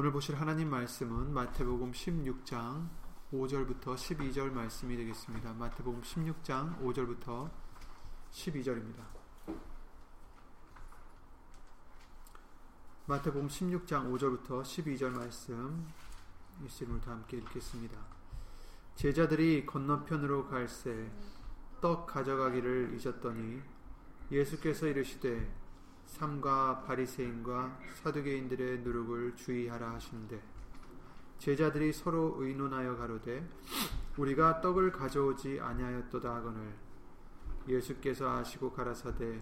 오늘 0.00 0.12
보실 0.12 0.36
하나님 0.36 0.70
말씀은 0.70 1.34
마태복음 1.34 1.90
16장 1.90 2.88
5절부터 3.32 3.96
12절 3.96 4.52
말씀이 4.52 4.96
되겠습니다. 4.96 5.54
마태복음 5.54 6.02
16장 6.02 6.80
5절부터 6.80 7.50
12절입니다. 8.30 9.02
마태복음 13.06 13.48
16장 13.48 14.08
5절부터 14.12 14.62
12절 14.62 15.10
말씀 15.10 15.88
예수님을 16.62 17.00
다 17.00 17.10
함께 17.10 17.38
읽겠습니다. 17.38 17.98
제자들이 18.94 19.66
건너편으로 19.66 20.46
갈새 20.46 21.10
떡 21.80 22.06
가져가기를 22.06 22.96
잊었더니 22.96 23.60
예수께서 24.30 24.86
이르시되 24.86 25.67
삼가 26.08 26.82
바리새인과 26.84 27.78
사두개인들의 28.02 28.80
누룩을 28.80 29.36
주의하라 29.36 29.92
하시는데 29.92 30.42
제자들이 31.38 31.92
서로 31.92 32.34
의논하여 32.38 32.96
가로되 32.96 33.46
우리가 34.16 34.60
떡을 34.60 34.90
가져오지 34.90 35.60
아니하였도다 35.60 36.34
하거늘. 36.34 36.74
예수께서 37.68 38.28
아시고 38.38 38.72
가라사대 38.72 39.40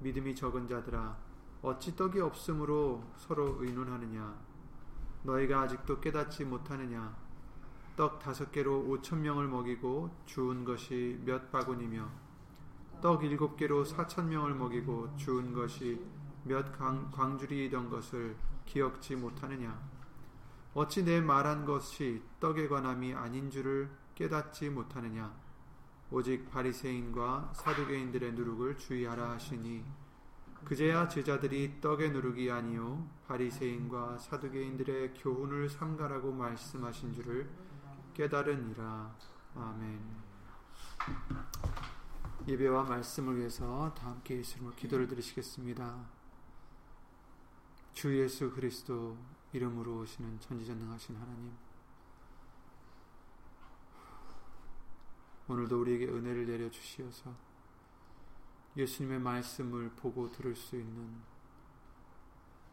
믿음이 0.00 0.36
적은 0.36 0.68
자들아 0.68 1.16
어찌 1.62 1.96
떡이 1.96 2.20
없으므로 2.20 3.02
서로 3.16 3.56
의논하느냐? 3.60 4.36
너희가 5.24 5.62
아직도 5.62 6.00
깨닫지 6.00 6.44
못하느냐? 6.44 7.16
떡 7.96 8.18
다섯 8.20 8.52
개로 8.52 8.80
오천 8.80 9.22
명을 9.22 9.48
먹이고 9.48 10.10
주운 10.26 10.64
것이 10.64 11.20
몇 11.24 11.50
바구니며 11.50 12.21
떡 13.02 13.24
일곱 13.24 13.56
개로 13.56 13.84
사천 13.84 14.28
명을 14.28 14.54
먹이고 14.54 15.16
주운 15.16 15.52
것이 15.52 16.00
몇 16.44 16.78
광, 16.78 17.36
줄이던 17.36 17.90
것을 17.90 18.36
기억지 18.64 19.16
못하느냐? 19.16 19.76
어찌 20.72 21.04
내 21.04 21.20
말한 21.20 21.64
것이 21.64 22.22
떡에 22.38 22.68
관함이 22.68 23.12
아닌 23.12 23.50
줄을 23.50 23.90
깨닫지 24.14 24.70
못하느냐? 24.70 25.34
오직 26.12 26.48
바리새인과 26.48 27.54
사두개인들의 27.56 28.34
누룩을 28.34 28.78
주의하라 28.78 29.32
하시니 29.32 29.84
그제야 30.64 31.08
제자들이 31.08 31.80
떡의 31.80 32.12
누룩이 32.12 32.52
아니요 32.52 33.04
바리새인과 33.26 34.18
사두개인들의 34.18 35.14
교훈을 35.14 35.68
삼가라고 35.68 36.30
말씀하신 36.30 37.14
줄을 37.14 37.50
깨달으니라. 38.14 39.12
아멘. 39.56 40.22
예배와 42.48 42.84
말씀을 42.84 43.38
위해서 43.38 43.94
다 43.94 44.08
함께 44.08 44.38
예수님을 44.38 44.74
기도를 44.74 45.06
드리시겠습니다. 45.06 46.06
주 47.92 48.18
예수 48.18 48.50
그리스도 48.50 49.16
이름으로 49.52 50.00
오시는 50.00 50.40
전지전능하신 50.40 51.16
하나님 51.16 51.52
오늘도 55.46 55.80
우리에게 55.80 56.06
은혜를 56.06 56.46
내려 56.46 56.70
주시어서 56.70 57.34
예수님의 58.76 59.20
말씀을 59.20 59.90
보고 59.90 60.30
들을 60.30 60.56
수 60.56 60.76
있는 60.76 61.20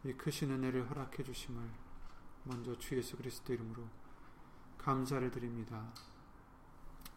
이 0.04 0.12
크신 0.14 0.50
은혜를 0.50 0.88
허락해 0.90 1.22
주심을 1.22 1.62
먼저 2.44 2.76
주 2.78 2.96
예수 2.96 3.16
그리스도 3.16 3.52
이름으로 3.52 3.86
감사를 4.78 5.30
드립니다. 5.30 5.92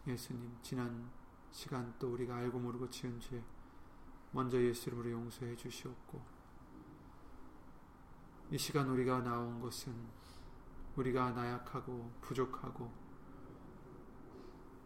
예수님 0.06 0.58
지난 0.62 1.10
시간 1.54 1.94
또 2.00 2.12
우리가 2.12 2.34
알고 2.34 2.58
모르고 2.58 2.90
지은 2.90 3.20
죄 3.20 3.40
먼저 4.32 4.60
예수 4.60 4.88
이름으로 4.88 5.12
용서해 5.12 5.54
주시옵고 5.54 6.20
이 8.50 8.58
시간 8.58 8.88
우리가 8.88 9.20
나온 9.20 9.60
것은 9.60 9.94
우리가 10.96 11.30
나약하고 11.30 12.10
부족하고 12.20 12.92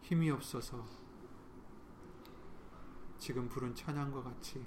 힘이 0.03 0.29
없어서 0.29 0.85
지금 3.17 3.49
부른 3.49 3.73
찬양과 3.73 4.21
같이 4.21 4.63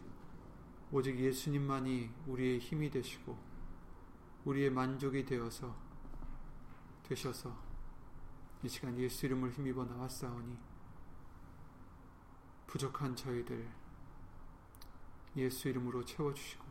오직 0.90 1.16
예수님만이 1.16 2.10
우리의 2.26 2.58
힘이 2.58 2.90
되시고 2.90 3.38
우리의 4.44 4.70
만족이 4.70 5.24
되어서 5.24 5.72
되셔서 7.04 7.56
이 8.64 8.68
시간 8.68 8.98
예수 8.98 9.24
이름을 9.26 9.52
힘입어 9.52 9.84
나왔사오니 9.84 10.71
부족한 12.72 13.14
저희들 13.14 13.70
예수 15.36 15.68
이름으로 15.68 16.02
채워주시고 16.06 16.64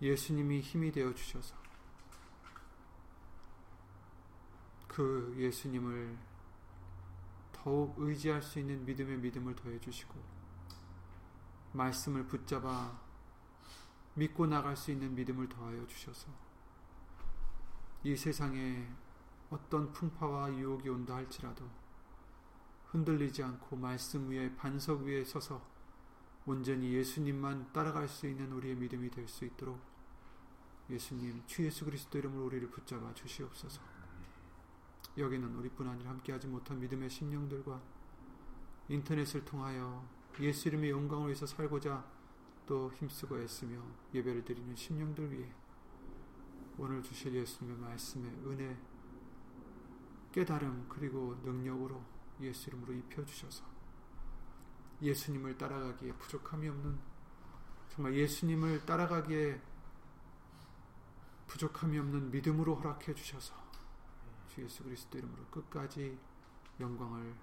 예수님이 0.00 0.60
힘이 0.60 0.90
되어 0.90 1.12
주셔서 1.12 1.54
그 4.88 5.34
예수님을 5.36 6.16
더욱 7.52 7.94
의지할 7.98 8.40
수 8.40 8.58
있는 8.58 8.86
믿음의 8.86 9.18
믿음을 9.18 9.54
더해 9.54 9.78
주시고 9.80 10.14
말씀을 11.72 12.26
붙잡아 12.26 12.98
믿고 14.14 14.46
나갈 14.46 14.78
수 14.78 14.90
있는 14.90 15.14
믿음을 15.14 15.46
더하여 15.46 15.86
주셔서 15.86 16.30
이 18.02 18.16
세상에 18.16 18.88
어떤 19.50 19.92
풍파와 19.92 20.54
유혹이 20.54 20.88
온다 20.88 21.16
할지라도 21.16 21.83
흔들리지 22.94 23.42
않고 23.42 23.74
말씀 23.74 24.30
위에 24.30 24.54
반석 24.54 25.02
위에 25.02 25.24
서서 25.24 25.60
온전히 26.46 26.92
예수님만 26.92 27.72
따라갈 27.72 28.06
수 28.06 28.28
있는 28.28 28.52
우리의 28.52 28.76
믿음이 28.76 29.10
될 29.10 29.26
수 29.26 29.44
있도록 29.44 29.80
예수님 30.88 31.42
주 31.46 31.64
예수 31.64 31.84
그리스도 31.84 32.18
이름으로 32.18 32.44
우리를 32.46 32.70
붙잡아 32.70 33.12
주시옵소서. 33.14 33.80
여기는 35.18 35.56
우리뿐 35.56 35.88
아니라 35.88 36.10
함께하지 36.10 36.46
못한 36.46 36.78
믿음의 36.78 37.10
심령들과 37.10 37.82
인터넷을 38.88 39.44
통하여 39.44 40.06
예수 40.40 40.68
이름의 40.68 40.90
영광을 40.90 41.26
위해서 41.26 41.46
살고자 41.46 42.04
또 42.66 42.92
힘쓰고 42.92 43.40
애쓰며 43.40 43.82
예배를 44.12 44.44
드리는 44.44 44.74
심령들 44.76 45.32
위해 45.32 45.52
오늘 46.78 47.02
주실 47.02 47.34
예수님의 47.34 47.78
말씀의 47.78 48.30
은혜, 48.46 48.76
깨달음 50.32 50.86
그리고 50.88 51.36
능력으로 51.44 52.13
예수 52.40 52.70
이름으로 52.70 52.92
입혀주셔서 52.94 53.64
예수님을 55.02 55.58
따라가기에 55.58 56.12
부족함이 56.14 56.68
없는 56.68 56.98
정말 57.88 58.14
예수님을 58.14 58.86
따라가기에 58.86 59.60
부족함이 61.46 61.98
없는 61.98 62.30
믿음으로 62.30 62.76
허락해 62.76 63.14
주셔서 63.14 63.54
주 64.48 64.62
예수 64.62 64.82
그리스도 64.82 65.18
이름으로 65.18 65.44
끝까지 65.46 66.18
영광을 66.80 67.34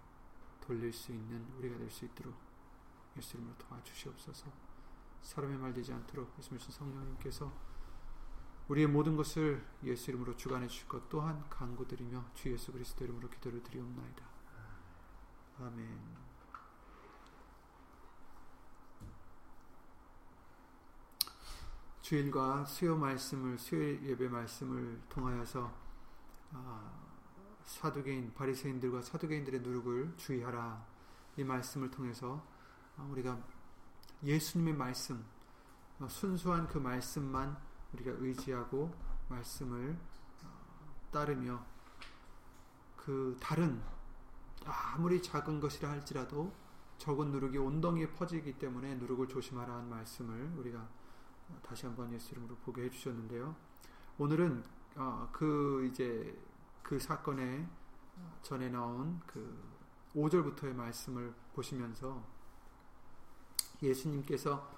돌릴 0.62 0.91
수 0.91 1.12
있는 1.12 1.46
우리가 1.57 1.78
될 1.78 1.90
수 1.90 2.06
있도록 2.06 2.34
예수 3.18 3.38
이름으로 3.38 3.57
도와주시옵소서 3.57 4.51
사람의 5.22 5.57
말 5.57 5.74
되지 5.74 5.94
않도록 5.94 6.34
예수님 6.40 6.59
성령님께서 6.59 7.51
우리의 8.68 8.88
모든 8.88 9.18
것을 9.18 9.66
예수 9.84 10.12
이름으로 10.12 10.35
주관해 10.38 10.68
주실 10.68 10.88
것 10.88 11.09
또한 11.09 11.47
간구드리며 11.50 12.31
주 12.34 12.51
예수 12.51 12.72
그리스도 12.72 13.03
이름으로 13.03 13.30
기도를 13.30 13.62
드리옵나이다. 13.63 14.31
아멘. 15.61 16.11
주일과 22.01 22.66
수요 22.66 22.97
말씀을 22.97 23.59
수요일 23.59 24.03
예배 24.03 24.27
말씀을 24.27 25.00
통하여서 25.07 25.71
아, 26.53 26.91
사두개인 27.63 28.33
바리새인들과 28.33 29.03
사두개인들의 29.03 29.61
누룩을 29.61 30.17
주의하라 30.17 30.83
이 31.38 31.44
말씀을 31.44 31.91
통해서 31.91 32.44
아, 32.97 33.03
우리가 33.03 33.39
예수님의 34.23 34.73
말씀 34.73 35.23
어, 36.00 36.07
순수한 36.07 36.67
그 36.67 36.79
말씀만 36.79 37.55
우리가 37.94 38.13
의지하고 38.17 38.91
말씀을 39.29 39.95
어, 40.44 41.09
따르며 41.12 41.63
그 42.97 43.38
다른 43.39 43.81
아무리 44.66 45.22
작은 45.22 45.60
것이라 45.60 45.90
할지라도 45.90 46.54
적은 46.98 47.31
누룩이 47.31 47.58
온덩이에 47.58 48.12
퍼지기 48.12 48.60
때문에 48.60 48.96
누룩을 48.96 49.28
조심하라 49.28 49.78
는 49.78 49.90
말씀을 49.90 50.54
우리가 50.58 50.88
다시 51.63 51.86
한번 51.86 52.13
예수 52.13 52.31
이름으로 52.31 52.56
보게 52.58 52.84
해주셨는데요. 52.84 53.56
오늘은 54.18 54.63
어, 54.96 55.28
그 55.31 55.88
이제 55.90 56.38
그 56.84 57.00
사건에 57.00 57.68
전에 58.44 58.69
나온 58.69 59.19
그 59.25 59.72
5절부터의 60.16 60.74
말씀을 60.74 61.34
보시면서 61.54 62.24
예수님께서 63.81 64.69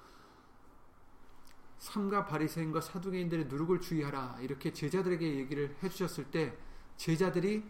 삼가 1.77 2.25
바리새인과 2.25 2.79
사두개인들의 2.79 3.47
누룩을 3.47 3.81
주의하라 3.81 4.37
이렇게 4.39 4.71
제자들에게 4.71 5.35
얘기를 5.35 5.75
해주셨을 5.83 6.31
때 6.31 6.57
제자들이 6.95 7.69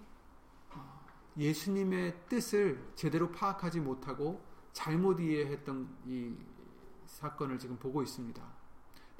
예수님의 1.37 2.25
뜻을 2.29 2.91
제대로 2.95 3.31
파악하지 3.31 3.79
못하고 3.79 4.43
잘못 4.71 5.19
이해했던 5.19 5.97
이 6.05 6.35
사건을 7.05 7.59
지금 7.59 7.77
보고 7.77 8.01
있습니다. 8.01 8.41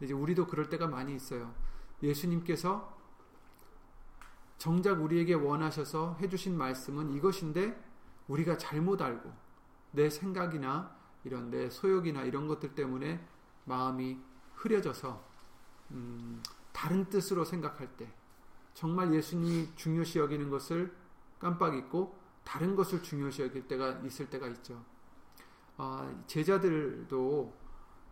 이제 0.01 0.13
우리도 0.13 0.48
그럴 0.48 0.69
때가 0.69 0.88
많이 0.88 1.15
있어요. 1.15 1.54
예수님께서 2.01 2.98
정작 4.57 5.01
우리에게 5.01 5.33
원하셔서 5.33 6.18
해주신 6.21 6.57
말씀은 6.57 7.12
이것인데 7.13 7.81
우리가 8.27 8.57
잘못 8.57 9.01
알고 9.01 9.31
내 9.92 10.09
생각이나 10.09 10.95
이런 11.24 11.50
내 11.50 11.69
소욕이나 11.69 12.24
이런 12.24 12.48
것들 12.48 12.75
때문에 12.75 13.25
마음이 13.66 14.19
흐려져서 14.56 15.24
음, 15.92 16.42
다른 16.71 17.06
뜻으로 17.09 17.45
생각할 17.45 17.95
때 17.95 18.12
정말 18.74 19.13
예수님이 19.13 19.69
중요시 19.75 20.19
여기는 20.19 20.50
것을 20.50 20.94
깜빡 21.44 21.75
잊고 21.75 22.18
다른 22.45 22.74
것을 22.75 23.04
중요시 23.04 23.42
여길 23.44 23.68
때가 23.68 24.00
있을 24.06 24.30
때가 24.30 24.48
있죠. 24.48 24.81
아, 25.75 26.10
제자들도 26.25 27.54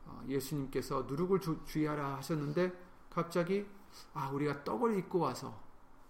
어, 0.06 0.24
예수님께서 0.28 1.04
누룩을 1.04 1.40
주, 1.40 1.64
주의하라 1.66 2.18
하셨는데 2.18 2.74
갑자기 3.10 3.66
아 4.14 4.30
우리가 4.30 4.64
떡을 4.64 4.98
입고 4.98 5.20
와서 5.20 5.58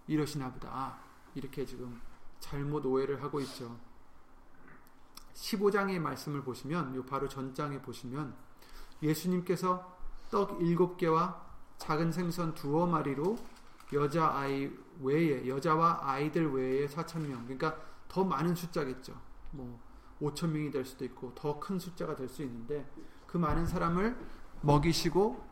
이러시나 0.08 0.52
보다 0.52 0.98
이렇게 1.34 1.64
지금 1.64 2.00
잘못 2.40 2.84
오해를 2.86 3.22
하고 3.22 3.40
있죠. 3.40 3.76
15장의 5.34 5.98
말씀을 6.00 6.42
보시면 6.42 6.94
요 6.96 7.04
바로 7.04 7.28
전장에 7.28 7.80
보시면 7.80 8.34
예수님께서 9.02 9.96
떡 10.30 10.60
일곱 10.60 10.96
개와 10.96 11.40
작은 11.78 12.12
생선 12.12 12.54
두어 12.54 12.86
마리로 12.86 13.36
여자 13.92 14.30
아이 14.32 14.70
외에 15.02 15.46
여자와 15.48 16.00
아이들 16.02 16.52
외에 16.52 16.86
4천 16.86 17.20
명 17.26 17.42
그러니까 17.44 17.76
더 18.08 18.24
많은 18.24 18.54
숫자겠죠. 18.54 19.18
뭐 19.52 19.80
5천 20.20 20.48
명이 20.50 20.70
될 20.70 20.84
수도 20.84 21.04
있고 21.04 21.34
더 21.34 21.58
큰 21.58 21.78
숫자가 21.78 22.14
될 22.16 22.28
수 22.28 22.42
있는데 22.42 22.88
그 23.26 23.38
많은 23.38 23.66
사람을 23.66 24.16
먹이시고 24.62 25.42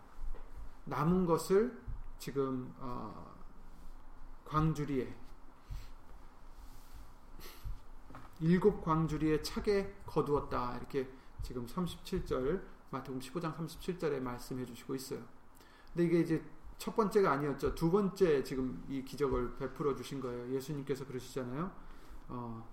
남은 0.85 1.27
것을 1.27 1.81
지금 2.19 2.73
어, 2.79 3.35
광주리에 4.45 5.13
일곱 8.41 8.83
광주리에 8.83 9.43
차게 9.43 9.95
거두었다 10.07 10.77
이렇게 10.79 11.09
지금 11.43 11.67
37절 11.67 12.63
마태복음 12.91 13.21
15장 13.21 13.57
37절에 13.57 14.21
말씀해 14.21 14.65
주시고 14.67 14.95
있어요. 14.95 15.21
근데 15.93 16.05
이게 16.05 16.21
이제 16.21 16.43
첫 16.81 16.97
번째가 16.97 17.31
아니었죠. 17.33 17.75
두 17.75 17.91
번째 17.91 18.43
지금 18.43 18.83
이 18.89 19.05
기적을 19.05 19.59
베풀어 19.59 19.95
주신 19.95 20.19
거예요. 20.19 20.51
예수님께서 20.55 21.07
그러시잖아요. 21.07 21.71
어, 22.29 22.67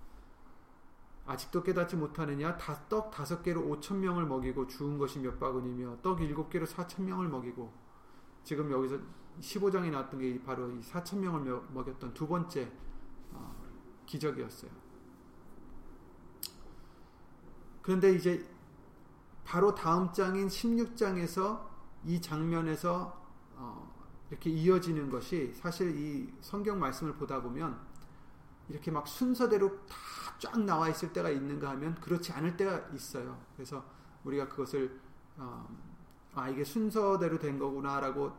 아직도 1.25 1.61
깨닫지 1.61 1.97
못하느냐? 1.97 2.55
다, 2.55 2.87
떡 2.87 3.11
다섯 3.11 3.43
개로 3.43 3.67
오천 3.67 3.99
명을 3.99 4.25
먹이고 4.25 4.65
주운 4.67 4.97
것이 4.97 5.19
몇 5.19 5.37
바구니며 5.37 5.97
떡 6.01 6.21
일곱 6.21 6.49
개로 6.49 6.65
사천 6.65 7.05
명을 7.05 7.27
먹이고 7.27 7.69
지금 8.45 8.71
여기서 8.71 8.97
15장에 9.41 9.91
나왔던 9.91 10.21
게 10.21 10.41
바로 10.41 10.71
이 10.71 10.81
사천 10.81 11.19
명을 11.19 11.63
먹였던 11.73 12.13
두 12.13 12.29
번째 12.29 12.71
어, 13.33 13.53
기적이었어요. 14.05 14.71
그런데 17.81 18.13
이제 18.13 18.49
바로 19.43 19.75
다음 19.75 20.13
장인 20.13 20.47
16장에서 20.47 21.67
이 22.05 22.21
장면에서 22.21 23.27
어, 23.57 23.86
이렇게 24.29 24.49
이어지는 24.49 25.09
것이 25.09 25.53
사실 25.53 25.95
이 25.95 26.33
성경 26.41 26.79
말씀을 26.79 27.13
보다 27.13 27.41
보면 27.41 27.79
이렇게 28.69 28.91
막 28.91 29.07
순서대로 29.07 29.85
다 29.87 29.95
쫙 30.39 30.59
나와 30.59 30.89
있을 30.89 31.11
때가 31.13 31.29
있는가 31.29 31.69
하면 31.71 31.95
그렇지 31.95 32.31
않을 32.31 32.57
때가 32.57 32.89
있어요. 32.93 33.39
그래서 33.55 33.83
우리가 34.23 34.47
그것을 34.47 34.99
어, 35.37 35.67
아 36.35 36.49
이게 36.49 36.63
순서대로 36.63 37.39
된 37.39 37.57
거구나라고 37.57 38.31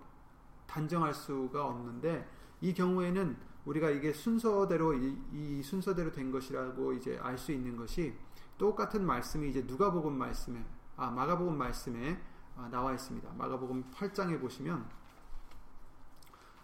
단정할 0.67 1.13
수가 1.13 1.67
없는데 1.67 2.29
이 2.61 2.73
경우에는 2.73 3.37
우리가 3.65 3.91
이게 3.91 4.13
순서대로 4.13 4.95
이, 4.95 5.19
이 5.33 5.63
순서대로 5.63 6.13
된 6.13 6.31
것이라고 6.31 6.93
이제 6.93 7.19
알 7.21 7.37
수 7.37 7.53
있는 7.53 7.77
것이 7.77 8.15
똑같은 8.57 9.05
말씀이 9.05 9.49
이제 9.51 9.63
누가복음 9.67 10.17
말씀에 10.17 10.65
아 10.97 11.11
마가복음 11.11 11.57
말씀에 11.57 12.21
아, 12.57 12.69
나와 12.71 12.93
있습니다. 12.93 13.33
마가복음 13.37 13.91
8장에 13.93 14.41
보시면 14.41 14.89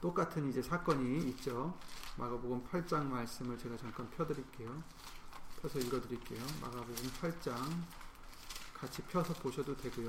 똑같은 0.04 0.46
이제 0.50 0.60
사건이 0.60 1.30
있죠. 1.30 1.78
마가복음 2.18 2.62
8장 2.64 3.06
말씀을 3.06 3.56
제가 3.56 3.74
잠깐 3.78 4.10
펴드릴게요. 4.10 4.82
펴서 5.62 5.78
읽어드릴게요. 5.78 6.40
마가복음 6.60 6.94
8장 6.94 7.54
같이 8.74 9.00
펴서 9.04 9.32
보셔도 9.32 9.74
되고요. 9.74 10.08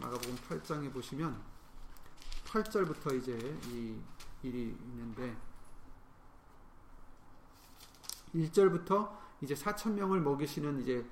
마가복음 0.00 0.34
8장에 0.34 0.90
보시면 0.90 1.38
8절부터 2.46 3.18
이제 3.18 3.36
이 3.66 4.00
일이 4.42 4.74
있는데 4.80 5.36
1절부터 8.34 9.14
이제 9.42 9.54
4천 9.54 9.92
명을 9.92 10.22
먹이시는 10.22 10.80
이제 10.80 11.04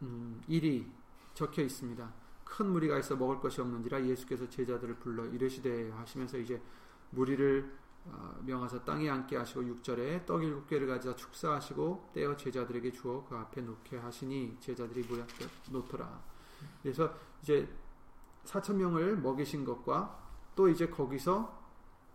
음, 0.00 0.40
일이 0.48 0.90
적혀 1.34 1.60
있습니다. 1.60 2.10
큰 2.44 2.70
무리가 2.70 2.98
있어 3.00 3.16
먹을 3.16 3.38
것이 3.38 3.60
없는지라 3.60 4.02
예수께서 4.06 4.48
제자들을 4.48 4.94
불러 4.94 5.26
이르시되 5.26 5.90
하시면서 5.90 6.38
이제 6.38 6.58
무리를 7.10 7.78
어, 8.06 8.38
명하사 8.42 8.84
땅에 8.84 9.08
앉게 9.10 9.36
하시고 9.36 9.62
6절에 9.62 10.24
떡 10.24 10.42
일곱 10.42 10.66
개를 10.66 10.86
가져다 10.86 11.16
축사하시고 11.16 12.10
떼어 12.14 12.36
제자들에게 12.36 12.92
주어 12.92 13.24
그 13.28 13.36
앞에 13.36 13.60
놓게 13.60 13.98
하시니 13.98 14.56
제자들이 14.60 15.06
모여 15.08 15.26
놓더라. 15.70 16.22
그래서 16.82 17.12
이제 17.42 17.68
4천 18.44 18.76
명을 18.76 19.18
먹이신 19.18 19.64
것과 19.64 20.18
또 20.54 20.68
이제 20.68 20.88
거기서 20.88 21.56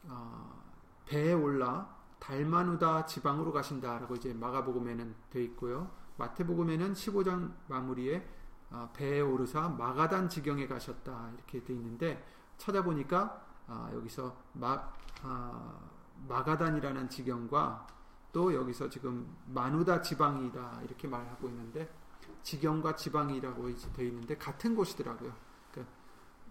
어, 0.06 0.64
배에 1.06 1.34
올라 1.34 1.96
달마누다 2.20 3.06
지방으로 3.06 3.52
가신다라고 3.52 4.16
이제 4.16 4.34
마가복음에는 4.34 5.16
돼 5.30 5.44
있고요. 5.44 5.92
마태복음에는 6.18 6.94
15장 6.94 7.54
마무리에 7.68 8.28
어, 8.72 8.90
배에 8.94 9.22
오르사 9.22 9.70
마가단 9.70 10.30
지경에 10.30 10.68
가셨다 10.68 11.32
이렇게 11.36 11.64
돼 11.64 11.74
있는데 11.74 12.26
찾아보니까 12.58 13.43
아, 13.68 13.90
여기서 13.94 14.36
마, 14.54 14.92
아, 15.22 15.80
마가단이라는 16.28 17.10
지경과 17.10 17.88
또 18.32 18.54
여기서 18.54 18.90
지금 18.90 19.36
마누다 19.48 20.02
지방이다 20.02 20.82
이렇게 20.84 21.08
말하고 21.08 21.48
있는데 21.50 21.94
지경과 22.42 22.96
지방이라고 22.96 23.70
되어 23.94 24.06
있는데 24.08 24.38
같은 24.38 24.76
곳이더라고요. 24.76 25.34
그러니까 25.72 25.94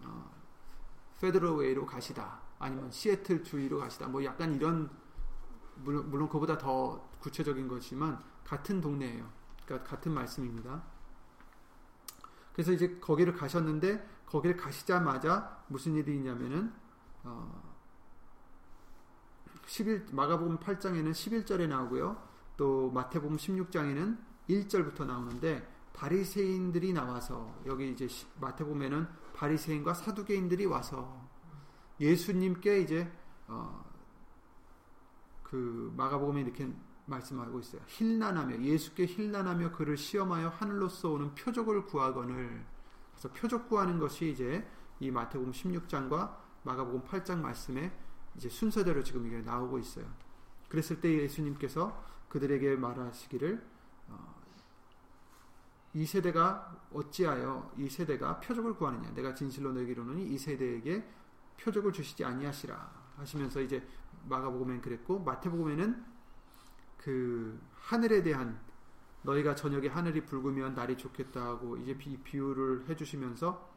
어, 0.05 0.31
페드로웨이로 1.21 1.87
가시다 1.87 2.41
아니면 2.59 2.91
시애틀 2.91 3.43
주위로 3.43 3.79
가시다 3.81 4.09
뭐 4.09 4.25
약간 4.25 4.55
이런 4.55 4.91
물론, 5.77 6.09
물론 6.11 6.29
그보다 6.29 6.59
더 6.59 7.09
구체적인 7.21 7.69
거지만 7.69 8.23
같은 8.45 8.81
동네예요. 8.81 9.29
그러니까 9.65 9.89
같은 9.89 10.13
말씀입니다. 10.13 10.83
그래서 12.53 12.73
이제 12.73 12.99
거기를 13.01 13.33
가셨는데 13.33 14.07
거기를 14.27 14.57
가시자마자 14.57 15.65
무슨 15.69 15.95
일이 15.95 16.17
있냐면은 16.17 16.73
어, 17.25 17.73
11 19.67 20.07
마가복음 20.13 20.59
8장에는 20.59 21.13
11절에 21.13 21.69
나오고요. 21.69 22.23
또 22.57 22.91
마태복음 22.91 23.37
16장에는 23.37 24.19
1절부터 24.49 25.07
나오는데 25.07 25.67
바리새인들이 25.93 26.93
나와서 26.93 27.55
여기 27.67 27.91
이제 27.91 28.09
마태복음에는 28.41 29.09
바리새인과 29.35 29.95
사두개인들이 29.95 30.67
와서 30.67 31.29
예수님께 32.01 32.81
이제 32.81 33.13
어, 33.47 33.85
그 35.43 35.93
마가복음에 35.97 36.41
이렇게 36.43 36.73
말씀하고 37.07 37.61
있어요. 37.61 37.83
힐난하며 37.87 38.63
예수께 38.63 39.07
힐난하며 39.07 39.73
그를 39.73 39.97
시험하여 39.97 40.49
하늘로서 40.49 41.11
오는 41.11 41.35
표적을 41.35 41.87
구하거늘 41.87 42.65
그래서 43.13 43.33
표적 43.33 43.69
구하는 43.69 43.99
것이 43.99 44.31
이제 44.31 44.67
이 45.01 45.11
마태복음 45.11 45.53
16장과 45.53 46.42
마가복음 46.63 47.03
8장 47.05 47.41
말씀에 47.41 47.93
이제 48.37 48.49
순서대로 48.49 49.03
지금 49.03 49.27
이게 49.27 49.41
나오고 49.41 49.79
있어요. 49.79 50.07
그랬을 50.69 51.01
때 51.01 51.13
예수님께서 51.13 52.05
그들에게 52.29 52.77
말하시기를 52.77 53.63
어, 54.09 54.35
이 55.95 56.07
세대가 56.07 56.75
어찌하여 56.93 57.73
이 57.77 57.89
세대가 57.89 58.41
표적을 58.41 58.75
구하느냐 58.77 59.13
내가 59.15 59.35
진실로 59.35 59.73
너에게로는 59.73 60.19
이 60.19 60.39
세대에게 60.39 61.07
표적을 61.61 61.93
주시지 61.93 62.25
아니하시라 62.25 63.03
하시면서 63.19 63.61
이제 63.61 63.87
마가복음엔 64.29 64.81
그랬고 64.81 65.19
마태복음에는 65.21 66.05
그 66.97 67.61
하늘에 67.75 68.23
대한 68.23 68.59
너희가 69.23 69.55
저녁에 69.55 69.89
하늘이 69.89 70.25
붉으면 70.25 70.75
날이 70.75 70.97
좋겠다 70.97 71.45
하고 71.45 71.77
이제 71.77 71.97
비, 71.97 72.17
비유를 72.17 72.89
해주시면서 72.89 73.72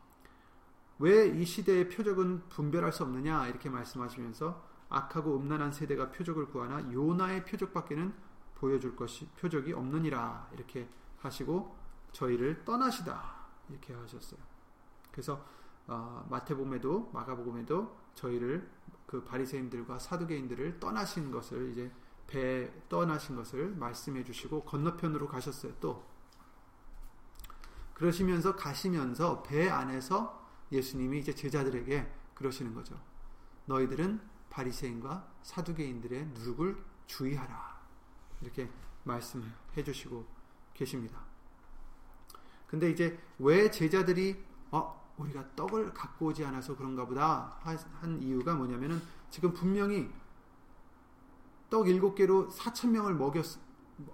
왜 0.99 1.27
이 1.27 1.45
시대의 1.45 1.89
표적은 1.89 2.47
분별할 2.49 2.93
수 2.93 3.03
없느냐 3.03 3.47
이렇게 3.47 3.69
말씀하시면서 3.69 4.63
악하고 4.89 5.37
음란한 5.37 5.71
세대가 5.71 6.09
표적을 6.11 6.47
구하나 6.47 6.79
요나의 6.91 7.45
표적밖에는 7.45 8.13
보여줄 8.55 8.95
것이 8.95 9.27
표적이 9.39 9.73
없느니라 9.73 10.49
이렇게 10.53 10.87
하시고 11.19 11.75
저희를 12.13 12.63
떠나시다 12.63 13.35
이렇게 13.69 13.93
하셨어요. 13.93 14.39
그래서 15.11 15.45
어, 15.87 16.25
마태복음에도 16.29 17.11
마가복음에도 17.13 17.97
저희를 18.15 18.69
그 19.05 19.23
바리새인들과 19.23 19.99
사두개인들을 19.99 20.79
떠나신 20.79 21.31
것을 21.31 21.71
이제 21.71 21.91
배 22.27 22.71
떠나신 22.89 23.35
것을 23.35 23.75
말씀해 23.75 24.23
주시고 24.23 24.63
건너편으로 24.63 25.27
가셨어요. 25.27 25.73
또 25.79 26.05
그러시면서 27.93 28.55
가시면서 28.55 29.43
배 29.43 29.69
안에서 29.69 30.44
예수님이 30.71 31.19
이제 31.19 31.33
제자들에게 31.33 32.11
그러시는 32.33 32.73
거죠. 32.73 32.99
너희들은 33.65 34.19
바리새인과 34.49 35.27
사두개인들의 35.43 36.27
누룩을 36.27 36.83
주의하라. 37.07 37.75
이렇게 38.41 38.69
말씀해 39.03 39.83
주시고 39.83 40.25
계십니다. 40.73 41.19
근데 42.67 42.89
이제 42.89 43.19
왜 43.39 43.69
제자들이 43.69 44.43
어 44.71 45.13
우리가 45.17 45.55
떡을 45.55 45.93
갖고 45.93 46.27
오지 46.27 46.43
않아서 46.45 46.75
그런가 46.75 47.05
보다 47.05 47.57
한 47.61 48.21
이유가 48.21 48.55
뭐냐면은 48.55 49.01
지금 49.29 49.53
분명히 49.53 50.09
떡 51.69 51.87
일곱 51.87 52.15
개로 52.15 52.49
사천 52.49 52.91
명을 52.91 53.13
먹였 53.13 53.45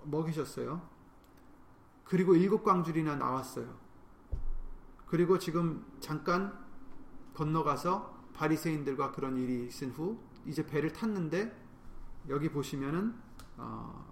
먹이셨어요. 0.03 0.87
그리고 2.03 2.35
일곱 2.35 2.63
광줄이나 2.63 3.15
나왔어요. 3.15 3.79
그리고 5.11 5.37
지금 5.37 5.85
잠깐 5.99 6.57
건너가서 7.33 8.29
바리새인들과 8.33 9.11
그런 9.11 9.35
일이 9.35 9.67
있은 9.67 9.91
후 9.91 10.17
이제 10.45 10.65
배를 10.65 10.93
탔는데 10.93 11.53
여기 12.29 12.49
보시면은 12.49 13.13
어, 13.57 14.09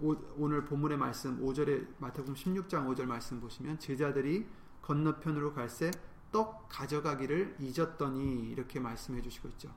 오, 0.00 0.48
늘 0.48 0.64
본문의 0.64 0.98
말씀 0.98 1.40
5절에 1.40 1.86
마태복음 1.98 2.34
16장 2.34 2.88
5절 2.88 3.04
말씀 3.04 3.40
보시면 3.40 3.78
제자들이 3.78 4.48
건너편으로 4.82 5.54
갈새 5.54 5.92
떡 6.32 6.68
가져가기를 6.68 7.56
잊었더니 7.60 8.50
이렇게 8.50 8.80
말씀해 8.80 9.22
주시고 9.22 9.48
있죠. 9.50 9.72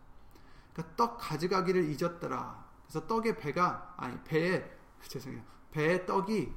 그러니까 0.74 0.96
떡 0.96 1.20
가져가기를 1.20 1.84
잊었더라. 1.84 2.68
그래서 2.88 3.06
떡의 3.06 3.38
배가 3.38 3.94
아니 3.96 4.20
배에 4.24 4.76
죄송해요. 5.08 5.44
배에 5.70 6.04
떡이 6.08 6.52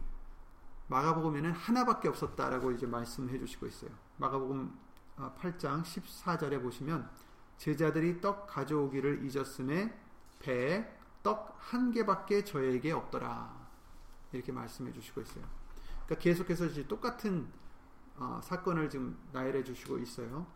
마가복음에는 0.89 1.53
하나밖에 1.53 2.09
없었다라고 2.09 2.73
이제 2.73 2.87
말씀해 2.87 3.39
주시고 3.39 3.67
있어요. 3.67 3.91
마가복음 4.19 4.79
8장 5.17 5.81
어, 5.81 5.83
14절에 5.83 6.63
보시면 6.63 7.09
제자들이 7.57 8.21
떡 8.21 8.47
가져오기를 8.47 9.25
잊었음에 9.25 9.97
배에 10.41 10.87
떡 11.23 11.55
한 11.71 11.91
개밖에 11.91 12.45
저에게 12.45 12.93
없더라. 12.93 13.65
이렇게 14.33 14.53
말씀해 14.53 14.93
주시고 14.93 15.23
있어요. 15.23 15.45
그러니까 16.05 16.23
계속해서 16.23 16.67
이제 16.67 16.87
똑같은 16.87 17.49
어, 18.17 18.41
사건을 18.43 18.91
지금 18.91 19.17
나열해 19.33 19.65
주시고 19.65 19.99
있어요. 19.99 20.47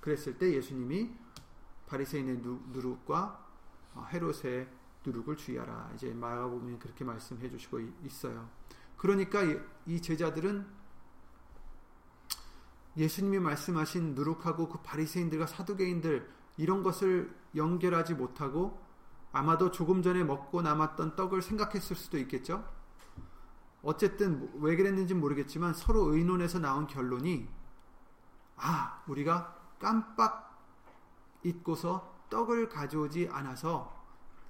그랬을 0.00 0.38
때 0.38 0.52
예수님이 0.52 1.10
바리새인의 1.86 2.38
누룩과 2.72 3.44
어, 3.94 4.06
헤롯의 4.12 4.68
누룩을 5.04 5.36
주의하라. 5.36 5.92
이제 5.94 6.14
마가복음에 6.14 6.78
그렇게 6.78 7.04
말씀해 7.04 7.50
주시고 7.50 7.80
있어요. 8.04 8.48
그러니까 8.96 9.40
이 9.86 10.00
제자들은 10.00 10.66
예수님이 12.96 13.38
말씀하신 13.38 14.14
누룩하고 14.14 14.68
그 14.68 14.78
바리새인들과 14.82 15.46
사두개인들 15.46 16.30
이런 16.58 16.82
것을 16.82 17.34
연결하지 17.56 18.14
못하고 18.14 18.80
아마도 19.32 19.70
조금 19.70 20.02
전에 20.02 20.24
먹고 20.24 20.60
남았던 20.60 21.16
떡을 21.16 21.40
생각했을 21.40 21.96
수도 21.96 22.18
있겠죠. 22.18 22.64
어쨌든 23.82 24.50
왜 24.60 24.76
그랬는지 24.76 25.14
모르겠지만 25.14 25.74
서로 25.74 26.14
의논해서 26.14 26.58
나온 26.58 26.86
결론이 26.86 27.48
아 28.56 29.02
우리가 29.08 29.56
깜빡 29.80 30.52
잊고서 31.42 32.12
떡을 32.30 32.68
가져오지 32.68 33.28
않아서 33.32 34.00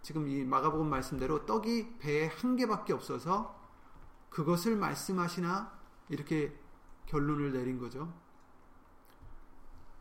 지금 0.02 0.28
이 0.28 0.44
마가복음 0.44 0.90
말씀대로 0.90 1.46
떡이 1.46 1.98
배에 1.98 2.26
한 2.26 2.56
개밖에 2.56 2.92
없어서 2.92 3.61
그것을 4.32 4.76
말씀하시나 4.76 5.70
이렇게 6.08 6.58
결론을 7.06 7.52
내린 7.52 7.78
거죠. 7.78 8.12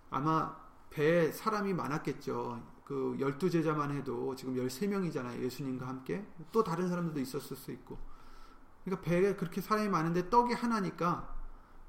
아마 0.09 0.57
배에 0.89 1.31
사람이 1.31 1.73
많았겠죠. 1.73 2.61
그 2.85 3.15
열두 3.19 3.49
제자만 3.49 3.91
해도 3.91 4.35
지금 4.35 4.57
열세 4.57 4.87
명이잖아요. 4.87 5.41
예수님과 5.43 5.87
함께 5.87 6.25
또 6.51 6.63
다른 6.63 6.87
사람들도 6.87 7.19
있었을 7.19 7.55
수 7.55 7.71
있고 7.71 7.97
그러니까 8.83 9.05
배에 9.05 9.35
그렇게 9.35 9.61
사람이 9.61 9.89
많은데 9.89 10.29
떡이 10.29 10.53
하나니까 10.53 11.35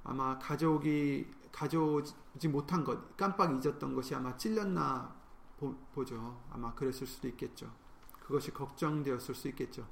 아마 0.04 0.38
가져오기 0.38 1.30
가져오지 1.52 2.48
못한 2.48 2.84
것 2.84 3.16
깜빡 3.16 3.52
잊었던 3.52 3.94
것이 3.94 4.14
아마 4.14 4.36
찔렸나 4.36 5.14
보, 5.58 5.74
보죠. 5.94 6.42
아마 6.50 6.74
그랬을 6.74 7.06
수도 7.06 7.28
있겠죠. 7.28 7.72
그것이 8.20 8.52
걱정되었을 8.52 9.34
수 9.34 9.48
있겠죠. 9.48 9.86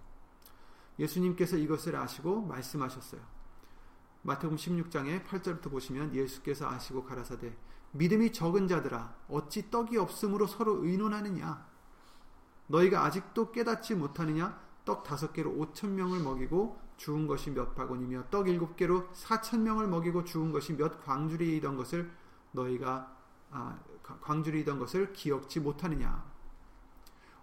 예수님께서 0.98 1.56
이것을 1.56 1.96
아시고 1.96 2.42
말씀하셨어요. 2.42 3.20
마태복음 4.22 4.56
16장에 4.56 5.24
8절부터 5.24 5.70
보시면 5.70 6.14
예수께서 6.14 6.68
아시고 6.68 7.04
가라사대 7.04 7.56
믿음이 7.92 8.32
적은 8.32 8.68
자들아 8.68 9.14
어찌 9.28 9.70
떡이 9.70 9.96
없으므로 9.96 10.46
서로 10.46 10.84
의논하느냐? 10.84 11.66
너희가 12.66 13.04
아직도 13.04 13.50
깨닫지 13.50 13.94
못하느냐? 13.94 14.60
떡 14.84 15.02
다섯 15.04 15.32
개로 15.32 15.50
오천 15.52 15.94
명을 15.94 16.20
먹이고 16.20 16.78
죽은 16.96 17.26
것이 17.26 17.50
몇 17.50 17.74
바구니며 17.74 18.24
떡 18.30 18.48
일곱 18.48 18.76
개로 18.76 19.08
사천 19.12 19.62
명을 19.62 19.88
먹이고 19.88 20.24
죽은 20.24 20.52
것이 20.52 20.76
몇 20.76 21.02
광주리이던 21.04 21.76
것을 21.76 22.10
너희가 22.52 23.16
아, 23.50 23.78
광주리이던 24.02 24.78
것을 24.78 25.12
기억지 25.12 25.60
못하느냐 25.60 26.24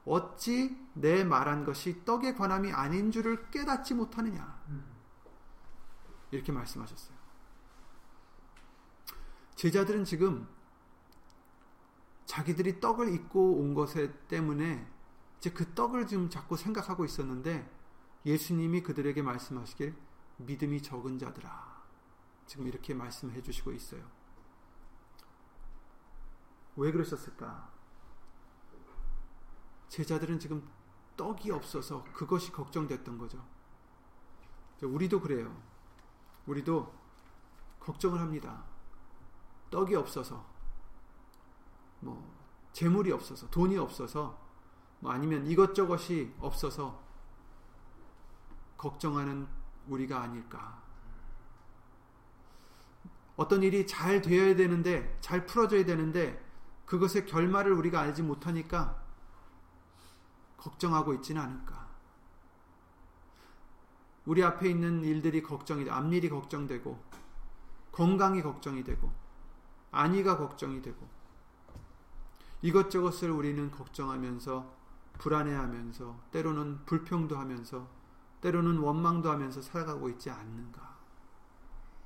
어찌 0.07 0.77
내 0.93 1.23
말한 1.23 1.65
것이 1.65 2.03
떡의 2.05 2.35
관함이 2.35 2.71
아닌 2.71 3.11
줄을 3.11 3.49
깨닫지 3.49 3.93
못하느냐 3.93 4.57
이렇게 6.31 6.51
말씀하셨어요. 6.51 7.17
제자들은 9.55 10.05
지금 10.05 10.47
자기들이 12.25 12.79
떡을 12.79 13.13
잊고 13.13 13.59
온 13.59 13.73
것에 13.73 14.13
때문에 14.27 14.87
이제 15.37 15.51
그 15.51 15.73
떡을 15.73 16.07
지금 16.07 16.29
자꾸 16.29 16.57
생각하고 16.57 17.05
있었는데 17.05 17.69
예수님이 18.25 18.83
그들에게 18.83 19.21
말씀하시길 19.21 19.95
믿음이 20.37 20.81
적은 20.81 21.17
자들아. 21.17 21.77
지금 22.45 22.67
이렇게 22.67 22.93
말씀해 22.93 23.41
주시고 23.41 23.71
있어요. 23.71 24.03
왜 26.75 26.91
그러셨을까? 26.91 27.76
제자들은 29.89 30.39
지금 30.39 30.67
떡이 31.15 31.51
없어서 31.51 32.03
그것이 32.13 32.51
걱정됐던 32.51 33.17
거죠. 33.17 33.43
우리도 34.81 35.21
그래요. 35.21 35.55
우리도 36.45 36.93
걱정을 37.79 38.19
합니다. 38.19 38.63
떡이 39.69 39.95
없어서, 39.95 40.45
뭐, 41.99 42.35
재물이 42.73 43.11
없어서, 43.11 43.49
돈이 43.49 43.77
없어서, 43.77 44.39
뭐 44.99 45.11
아니면 45.11 45.45
이것저것이 45.45 46.33
없어서 46.39 47.01
걱정하는 48.77 49.47
우리가 49.87 50.21
아닐까. 50.21 50.81
어떤 53.35 53.63
일이 53.63 53.85
잘 53.87 54.21
되어야 54.21 54.55
되는데, 54.55 55.17
잘 55.21 55.45
풀어져야 55.45 55.85
되는데, 55.85 56.45
그것의 56.85 57.25
결말을 57.25 57.73
우리가 57.73 57.99
알지 57.99 58.23
못하니까 58.23 59.06
걱정하고 60.67 61.13
있지는 61.15 61.41
않을까. 61.41 61.87
우리 64.25 64.43
앞에 64.43 64.69
있는 64.69 65.03
일들이 65.03 65.41
걱정이 65.41 65.85
돼, 65.85 65.91
앞일이 65.91 66.29
걱정되고, 66.29 67.01
건강이 67.93 68.41
걱정이 68.41 68.83
되고, 68.83 69.11
안위가 69.91 70.37
걱정이 70.37 70.81
되고, 70.81 71.07
이것저것을 72.61 73.31
우리는 73.31 73.71
걱정하면서, 73.71 74.75
불안해하면서, 75.19 76.19
때로는 76.31 76.85
불평도 76.85 77.37
하면서, 77.37 77.87
때로는 78.41 78.79
원망도 78.79 79.31
하면서 79.31 79.61
살아가고 79.61 80.09
있지 80.09 80.29
않는가. 80.29 80.97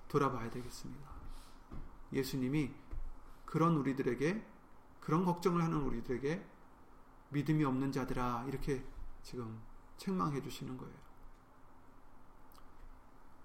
돌아봐야 0.07 0.49
되겠습니다. 0.51 1.09
예수님이 2.13 2.71
그런 3.45 3.75
우리들에게, 3.77 4.45
그런 4.99 5.25
걱정을 5.25 5.63
하는 5.63 5.81
우리들에게 5.81 6.50
믿음이 7.31 7.63
없는 7.63 7.91
자들아, 7.91 8.45
이렇게 8.47 8.85
지금 9.23 9.61
책망해 9.97 10.41
주시는 10.41 10.77
거예요. 10.77 10.93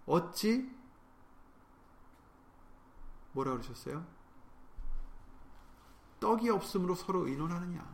어찌, 0.06 0.70
뭐라 3.32 3.52
그러셨어요? 3.52 4.06
떡이 6.20 6.48
없으므로 6.48 6.94
서로 6.94 7.26
의논하느냐. 7.26 7.84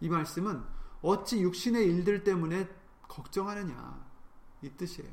이 0.00 0.08
말씀은 0.08 0.64
어찌 1.02 1.40
육신의 1.40 1.86
일들 1.86 2.24
때문에 2.24 2.68
걱정하느냐 3.02 4.06
이 4.62 4.70
뜻이에요. 4.70 5.10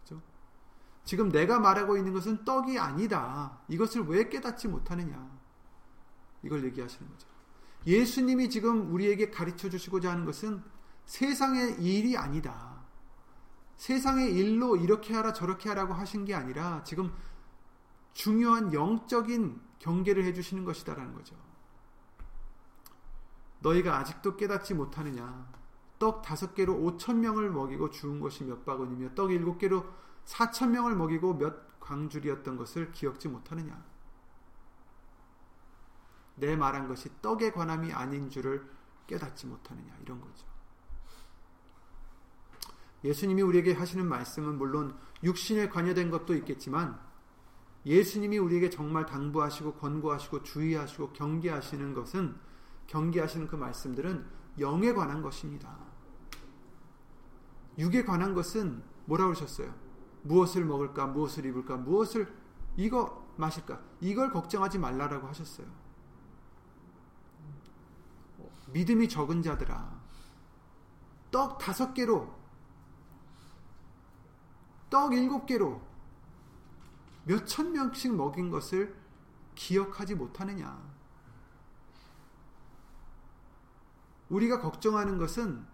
그죠? 0.00 0.20
지금 1.04 1.30
내가 1.30 1.60
말하고 1.60 1.96
있는 1.96 2.12
것은 2.12 2.44
떡이 2.44 2.78
아니다. 2.78 3.60
이것을 3.68 4.06
왜 4.08 4.28
깨닫지 4.28 4.68
못하느냐. 4.68 5.38
이걸 6.42 6.64
얘기하시는 6.64 7.08
거죠. 7.10 7.27
예수님이 7.88 8.50
지금 8.50 8.92
우리에게 8.92 9.30
가르쳐 9.30 9.70
주시고자 9.70 10.10
하는 10.12 10.26
것은 10.26 10.62
세상의 11.06 11.82
일이 11.82 12.18
아니다. 12.18 12.84
세상의 13.76 14.34
일로 14.34 14.76
이렇게 14.76 15.14
하라 15.14 15.32
저렇게 15.32 15.70
하라고 15.70 15.94
하신 15.94 16.26
게 16.26 16.34
아니라 16.34 16.84
지금 16.84 17.10
중요한 18.12 18.74
영적인 18.74 19.58
경계를 19.78 20.24
해 20.24 20.34
주시는 20.34 20.66
것이다라는 20.66 21.14
거죠. 21.14 21.34
너희가 23.60 23.96
아직도 23.96 24.36
깨닫지 24.36 24.74
못하느냐? 24.74 25.50
떡 25.98 26.20
다섯 26.20 26.54
개로 26.54 26.74
오천 26.74 27.20
명을 27.20 27.50
먹이고 27.50 27.88
죽은 27.90 28.20
것이 28.20 28.44
몇 28.44 28.66
바구니며 28.66 29.14
떡 29.14 29.32
일곱 29.32 29.56
개로 29.56 29.86
사천 30.26 30.72
명을 30.72 30.94
먹이고 30.94 31.38
몇 31.38 31.80
광줄이었던 31.80 32.58
것을 32.58 32.92
기억지 32.92 33.28
못하느냐? 33.28 33.82
내 36.38 36.56
말한 36.56 36.88
것이 36.88 37.08
떡의 37.20 37.52
관함이 37.52 37.92
아닌 37.92 38.30
줄을 38.30 38.68
깨닫지 39.06 39.46
못하느냐 39.46 39.96
이런 40.02 40.20
거죠. 40.20 40.46
예수님이 43.04 43.42
우리에게 43.42 43.72
하시는 43.72 44.06
말씀은 44.06 44.58
물론 44.58 44.96
육신에 45.22 45.68
관여된 45.68 46.10
것도 46.10 46.34
있겠지만 46.34 46.98
예수님이 47.86 48.38
우리에게 48.38 48.70
정말 48.70 49.06
당부하시고 49.06 49.74
권고하시고 49.74 50.42
주의하시고 50.42 51.12
경계하시는 51.12 51.94
것은 51.94 52.36
경계하시는 52.86 53.46
그 53.46 53.56
말씀들은 53.56 54.26
영에 54.58 54.92
관한 54.92 55.22
것입니다. 55.22 55.76
육에 57.78 58.04
관한 58.04 58.34
것은 58.34 58.82
뭐라 59.04 59.24
그러셨어요? 59.26 59.72
무엇을 60.22 60.64
먹을까, 60.64 61.06
무엇을 61.06 61.46
입을까, 61.46 61.76
무엇을 61.76 62.32
이거 62.76 63.26
마실까, 63.36 63.80
이걸 64.00 64.32
걱정하지 64.32 64.78
말라라고 64.78 65.28
하셨어요. 65.28 65.66
믿음이 68.72 69.08
적은 69.08 69.42
자들아, 69.42 70.00
떡 71.30 71.58
다섯 71.58 71.94
개로, 71.94 72.34
떡 74.90 75.12
일곱 75.14 75.46
개로 75.46 75.82
몇 77.24 77.44
천 77.44 77.72
명씩 77.72 78.14
먹인 78.14 78.50
것을 78.50 78.96
기억하지 79.54 80.14
못하느냐. 80.14 80.80
우리가 84.30 84.60
걱정하는 84.60 85.18
것은 85.18 85.66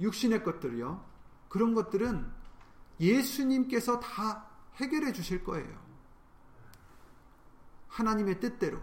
육신의 0.00 0.42
것들이요. 0.42 1.04
그런 1.48 1.74
것들은 1.74 2.32
예수님께서 2.98 4.00
다 4.00 4.48
해결해 4.76 5.12
주실 5.12 5.44
거예요. 5.44 5.80
하나님의 7.88 8.40
뜻대로. 8.40 8.80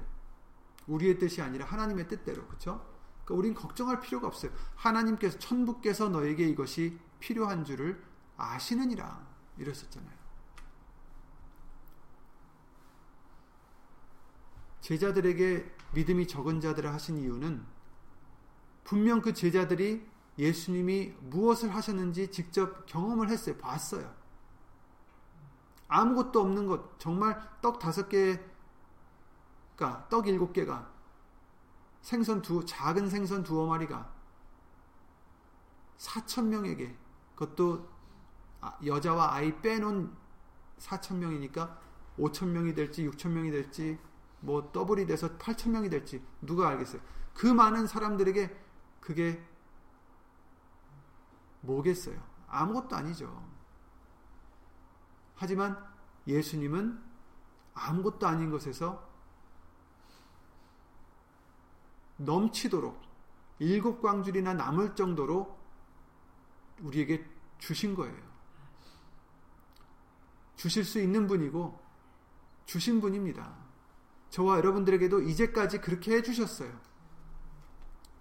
우리의 0.88 1.18
뜻이 1.18 1.42
아니라 1.42 1.66
하나님의 1.66 2.08
뜻대로. 2.08 2.46
그렇죠? 2.48 2.86
그러니까 3.24 3.36
우린 3.36 3.54
걱정할 3.54 4.02
필요가 4.02 4.28
없어요. 4.28 4.52
하나님께서 4.76 5.40
천부께서 5.40 6.10
너에게 6.10 6.48
이것이 6.48 7.00
필요한 7.20 7.64
줄을 7.64 8.04
아시느니라. 8.38 9.28
이랬었잖아요. 9.58 10.22
제자들에게 14.82 15.76
믿음이 15.94 16.28
적은 16.28 16.60
자들을 16.60 16.92
하신 16.92 17.18
이유는 17.18 17.64
분명 18.84 19.22
그 19.22 19.34
제자들이 19.34 20.10
예수님이 20.38 21.14
무엇을 21.22 21.74
하셨는지 21.74 22.32
직접 22.32 22.86
경험을 22.88 23.30
했어요. 23.30 23.58
봤어요. 23.58 24.14
아무것도 25.88 26.42
없는 26.42 26.68
것, 26.68 27.00
정말 27.00 27.40
떡 27.62 27.80
다섯 27.80 28.10
개 28.10 28.40
가, 29.82 30.08
떡 30.10 30.28
일곱 30.28 30.54
개가, 30.54 30.92
생선 32.02 32.44
두, 32.44 32.64
작은 32.64 33.10
생선 33.10 33.42
두어 33.42 33.66
마리가, 33.66 34.14
사천 35.98 36.50
명에게, 36.50 36.96
그것도 37.34 37.90
아, 38.62 38.78
여자와 38.86 39.34
아이 39.34 39.60
빼놓은 39.60 40.16
사천 40.78 41.20
명이니까 41.20 41.80
오천 42.18 42.54
명이 42.54 42.76
될지 42.76 43.04
육천 43.06 43.34
명이 43.34 43.50
될지 43.50 44.00
뭐 44.40 44.72
더블이 44.72 45.08
돼서 45.08 45.36
팔천 45.38 45.72
명이 45.72 45.90
될지 45.90 46.24
누가 46.42 46.70
알겠어요. 46.70 47.02
그 47.34 47.48
많은 47.48 47.88
사람들에게 47.88 48.56
그게 49.00 49.44
뭐겠어요? 51.62 52.22
아무것도 52.48 52.96
아니죠. 52.96 53.44
하지만 55.36 55.84
예수님은 56.28 57.02
아무것도 57.74 58.28
아닌 58.28 58.52
것에서 58.52 59.11
넘치도록 62.26 63.02
일곱 63.60 64.02
광줄이나 64.02 64.54
남을 64.54 64.96
정도로 64.96 65.58
우리에게 66.82 67.26
주신 67.60 67.96
거예요. 67.96 68.32
주실 70.56 70.84
수 70.84 71.00
있는 71.00 71.28
분이고 71.28 71.80
주신 72.66 73.02
분입니다. 73.02 73.56
저와 74.30 74.58
여러분들에게도 74.58 75.22
이제까지 75.22 75.82
그렇게 75.82 76.16
해주셨어요. 76.16 76.72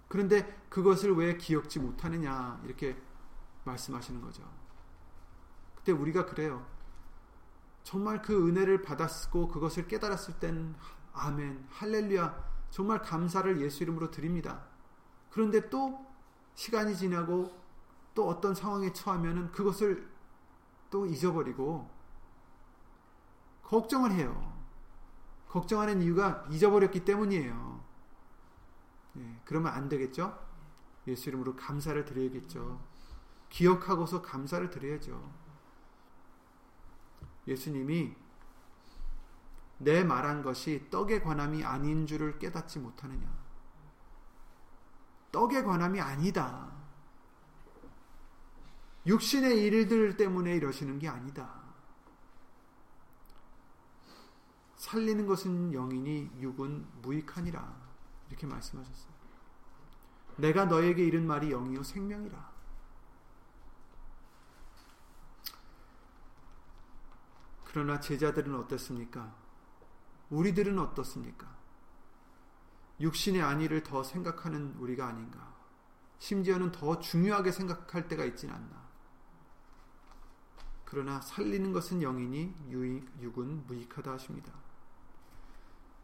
그런데 0.07 0.61
그것을 0.69 1.15
왜 1.15 1.37
기억지 1.37 1.79
못하느냐 1.79 2.61
이렇게 2.65 3.01
말씀하시는 3.63 4.21
거죠. 4.21 4.43
그때 5.75 5.91
우리가 5.91 6.25
그래요. 6.25 6.65
정말 7.83 8.21
그 8.21 8.47
은혜를 8.47 8.81
받았고 8.81 9.47
그것을 9.47 9.87
깨달았을 9.87 10.39
땐 10.39 10.75
아멘, 11.13 11.65
할렐루야, 11.69 12.50
정말 12.71 13.01
감사를 13.01 13.61
예수 13.61 13.83
이름으로 13.83 14.09
드립니다. 14.09 14.63
그런데 15.29 15.69
또 15.69 16.03
시간이 16.55 16.95
지나고 16.97 17.55
또 18.15 18.27
어떤 18.27 18.55
상황에 18.55 18.91
처하면은 18.91 19.51
그것을 19.51 20.09
또 20.89 21.05
잊어버리고 21.05 21.89
걱정을 23.63 24.11
해요. 24.11 24.51
걱정하는 25.47 26.01
이유가 26.01 26.45
잊어버렸기 26.49 27.05
때문이에요. 27.05 27.83
네, 29.13 29.41
그러면 29.45 29.73
안 29.73 29.89
되겠죠? 29.89 30.37
예수 31.07 31.29
이름으로 31.29 31.55
감사를 31.55 32.03
드려야겠죠. 32.05 32.81
기억하고서 33.49 34.21
감사를 34.21 34.69
드려야죠. 34.69 35.31
예수님이 37.47 38.15
내 39.83 40.03
말한 40.03 40.43
것이 40.43 40.87
떡의 40.91 41.23
관함이 41.23 41.63
아닌 41.63 42.05
줄을 42.05 42.37
깨닫지 42.37 42.79
못하느냐. 42.79 43.27
떡의 45.31 45.63
관함이 45.63 45.99
아니다. 45.99 46.71
육신의 49.07 49.63
일들 49.63 50.17
때문에 50.17 50.55
이러시는 50.55 50.99
게 50.99 51.07
아니다. 51.07 51.61
살리는 54.75 55.25
것은 55.25 55.73
영이니 55.73 56.31
육은 56.39 57.01
무익하니라. 57.01 57.81
이렇게 58.29 58.45
말씀하셨어요. 58.45 59.11
내가 60.37 60.65
너에게 60.65 61.03
이른 61.03 61.25
말이 61.25 61.49
영이요 61.49 61.81
생명이라. 61.81 62.51
그러나 67.65 67.99
제자들은 67.99 68.53
어떻습니까? 68.55 69.40
우리들은 70.31 70.79
어떻습니까? 70.79 71.55
육신의 72.99 73.41
안위를 73.41 73.83
더 73.83 74.01
생각하는 74.03 74.75
우리가 74.79 75.07
아닌가? 75.07 75.55
심지어는 76.19 76.71
더 76.71 76.99
중요하게 76.99 77.51
생각할 77.51 78.07
때가 78.07 78.23
있진 78.25 78.49
않나? 78.49 78.89
그러나 80.85 81.21
살리는 81.21 81.71
것은 81.71 82.01
영이니 82.01 82.53
유익, 82.69 83.07
육은 83.21 83.67
무익하다 83.67 84.13
하십니다. 84.13 84.53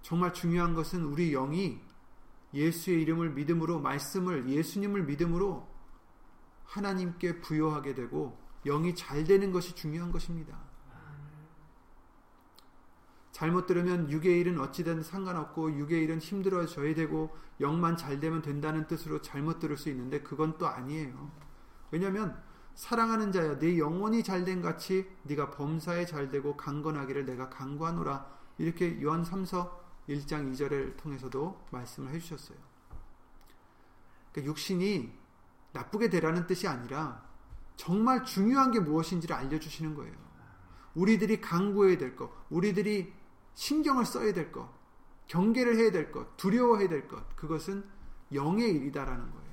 정말 0.02 0.34
중요한 0.34 0.74
것은 0.74 1.04
우리 1.04 1.32
영이 1.32 1.82
예수의 2.54 3.02
이름을 3.02 3.32
믿음으로 3.32 3.80
말씀을 3.80 4.50
예수님을 4.50 5.04
믿음으로 5.04 5.68
하나님께 6.66 7.42
부여하게 7.42 7.96
되고 7.96 8.42
영이 8.66 8.96
잘 8.96 9.24
되는 9.24 9.52
것이 9.52 9.76
중요한 9.76 10.12
것입니다. 10.12 10.58
잘못 13.38 13.68
들으면 13.68 14.10
육의 14.10 14.40
일은 14.40 14.60
어찌든 14.60 15.04
상관없고 15.04 15.78
육의 15.78 16.02
일은 16.02 16.18
힘들어져야 16.18 16.96
되고 16.96 17.30
영만 17.62 17.96
잘 17.96 18.20
되면 18.20 18.42
된다는 18.42 18.88
뜻으로 18.88 19.22
잘못 19.22 19.60
들을 19.60 19.78
수 19.78 19.90
있는데 19.90 20.24
그건 20.24 20.58
또 20.58 20.66
아니에요. 20.66 21.32
왜냐하면 21.92 22.36
사랑하는 22.74 23.32
자야 23.32 23.60
내 23.60 23.78
영혼이 23.78 24.24
잘된 24.24 24.64
같이 24.64 25.08
네가 25.22 25.52
범사에 25.52 26.08
잘되고 26.08 26.58
강건하기를 26.58 27.28
내가 27.28 27.48
강구하노라 27.52 28.26
이렇게 28.58 29.00
요한 29.04 29.22
3서 29.22 29.70
1장 30.10 30.52
2절을 30.52 30.98
통해서도 30.98 31.64
말씀을 31.70 32.10
해주셨어요. 32.14 32.58
그러니까 34.32 34.50
육신이 34.50 35.14
나쁘게 35.74 36.10
되라는 36.10 36.48
뜻이 36.48 36.68
아니라 36.68 37.24
정말 37.76 38.24
중요한 38.24 38.72
게 38.72 38.80
무엇인지를 38.80 39.36
알려주시는 39.36 39.94
거예요. 39.94 40.16
우리들이 40.96 41.40
강구해야 41.40 42.00
될 42.00 42.16
것, 42.16 42.32
우리들이 42.50 43.14
신경을 43.58 44.06
써야 44.06 44.34
될 44.34 44.52
것, 44.52 44.72
경계를 45.26 45.78
해야 45.78 45.92
될 45.92 46.12
것, 46.12 46.38
두려워해야 46.38 46.88
될 46.88 47.08
것, 47.08 47.36
그것은 47.36 47.90
영의 48.32 48.70
일이다라는 48.70 49.32
거예요. 49.32 49.48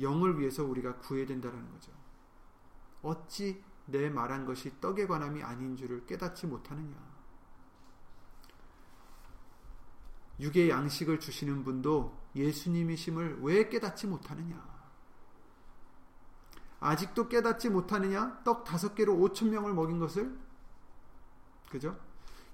영을 0.00 0.38
위해서 0.38 0.64
우리가 0.64 0.98
구해야 0.98 1.26
된다는 1.26 1.70
거죠. 1.72 1.90
어찌 3.00 3.64
내 3.86 4.10
말한 4.10 4.44
것이 4.44 4.78
떡에 4.82 5.06
관함이 5.06 5.42
아닌 5.42 5.76
줄을 5.76 6.04
깨닫지 6.04 6.46
못하느냐. 6.46 6.94
육의 10.40 10.68
양식을 10.68 11.20
주시는 11.20 11.64
분도 11.64 12.20
예수님이심을 12.36 13.40
왜 13.40 13.70
깨닫지 13.70 14.06
못하느냐? 14.06 14.77
아직도 16.80 17.28
깨닫지 17.28 17.70
못하느냐? 17.70 18.40
떡 18.44 18.64
다섯 18.64 18.94
개로 18.94 19.14
오천 19.16 19.50
명을 19.50 19.74
먹인 19.74 19.98
것을 19.98 20.36
그죠? 21.70 21.98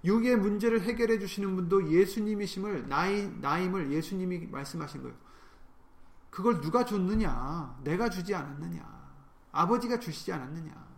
육의 0.04 0.36
문제를 0.36 0.82
해결해 0.82 1.18
주시는 1.18 1.54
분도 1.56 1.90
예수님이심을 1.90 2.88
나이 2.88 3.26
나임을 3.40 3.92
예수님이 3.92 4.46
말씀하신 4.46 5.02
거예요. 5.02 5.16
그걸 6.30 6.60
누가 6.60 6.84
줬느냐? 6.84 7.78
내가 7.84 8.10
주지 8.10 8.34
않았느냐? 8.34 9.04
아버지가 9.52 10.00
주시지 10.00 10.32
않았느냐? 10.32 10.94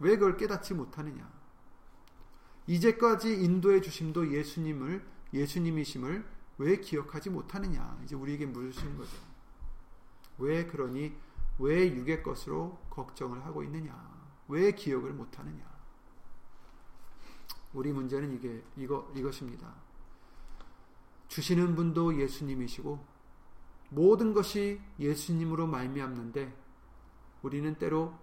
왜 0.00 0.16
그걸 0.16 0.36
깨닫지 0.36 0.74
못하느냐? 0.74 1.30
이제까지 2.66 3.42
인도해 3.42 3.80
주심도 3.80 4.32
예수님을 4.32 5.04
예수님이심을 5.32 6.24
왜 6.58 6.76
기억하지 6.80 7.30
못하느냐? 7.30 8.00
이제 8.04 8.16
우리에게 8.16 8.46
물으시는 8.46 8.96
거죠. 8.96 9.16
왜 10.38 10.66
그러니 10.66 11.14
왜 11.58 11.94
육의 11.94 12.22
것으로 12.22 12.78
걱정을 12.90 13.44
하고 13.44 13.62
있느냐? 13.64 13.94
왜 14.48 14.72
기억을 14.72 15.12
못 15.12 15.38
하느냐? 15.38 15.64
우리 17.72 17.92
문제는 17.92 18.32
이게 18.34 18.62
이거 18.76 19.10
이것입니다. 19.14 19.74
주시는 21.28 21.74
분도 21.74 22.16
예수님이시고 22.16 23.04
모든 23.90 24.32
것이 24.32 24.80
예수님으로 24.98 25.66
말미암는데 25.66 26.56
우리는 27.42 27.74
때로 27.76 28.14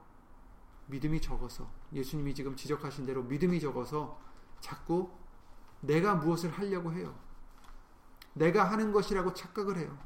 믿음이 0.88 1.22
적어서 1.22 1.70
예수님이 1.94 2.34
지금 2.34 2.56
지적하신 2.56 3.06
대로 3.06 3.24
믿음이 3.24 3.60
적어서 3.60 4.20
자꾸 4.60 5.12
내가 5.82 6.16
무엇을 6.16 6.52
하려고 6.52 6.94
해요. 6.94 7.14
내가 8.34 8.64
하는 8.64 8.92
것이라고 8.92 9.34
착각을 9.34 9.78
해요. 9.78 9.98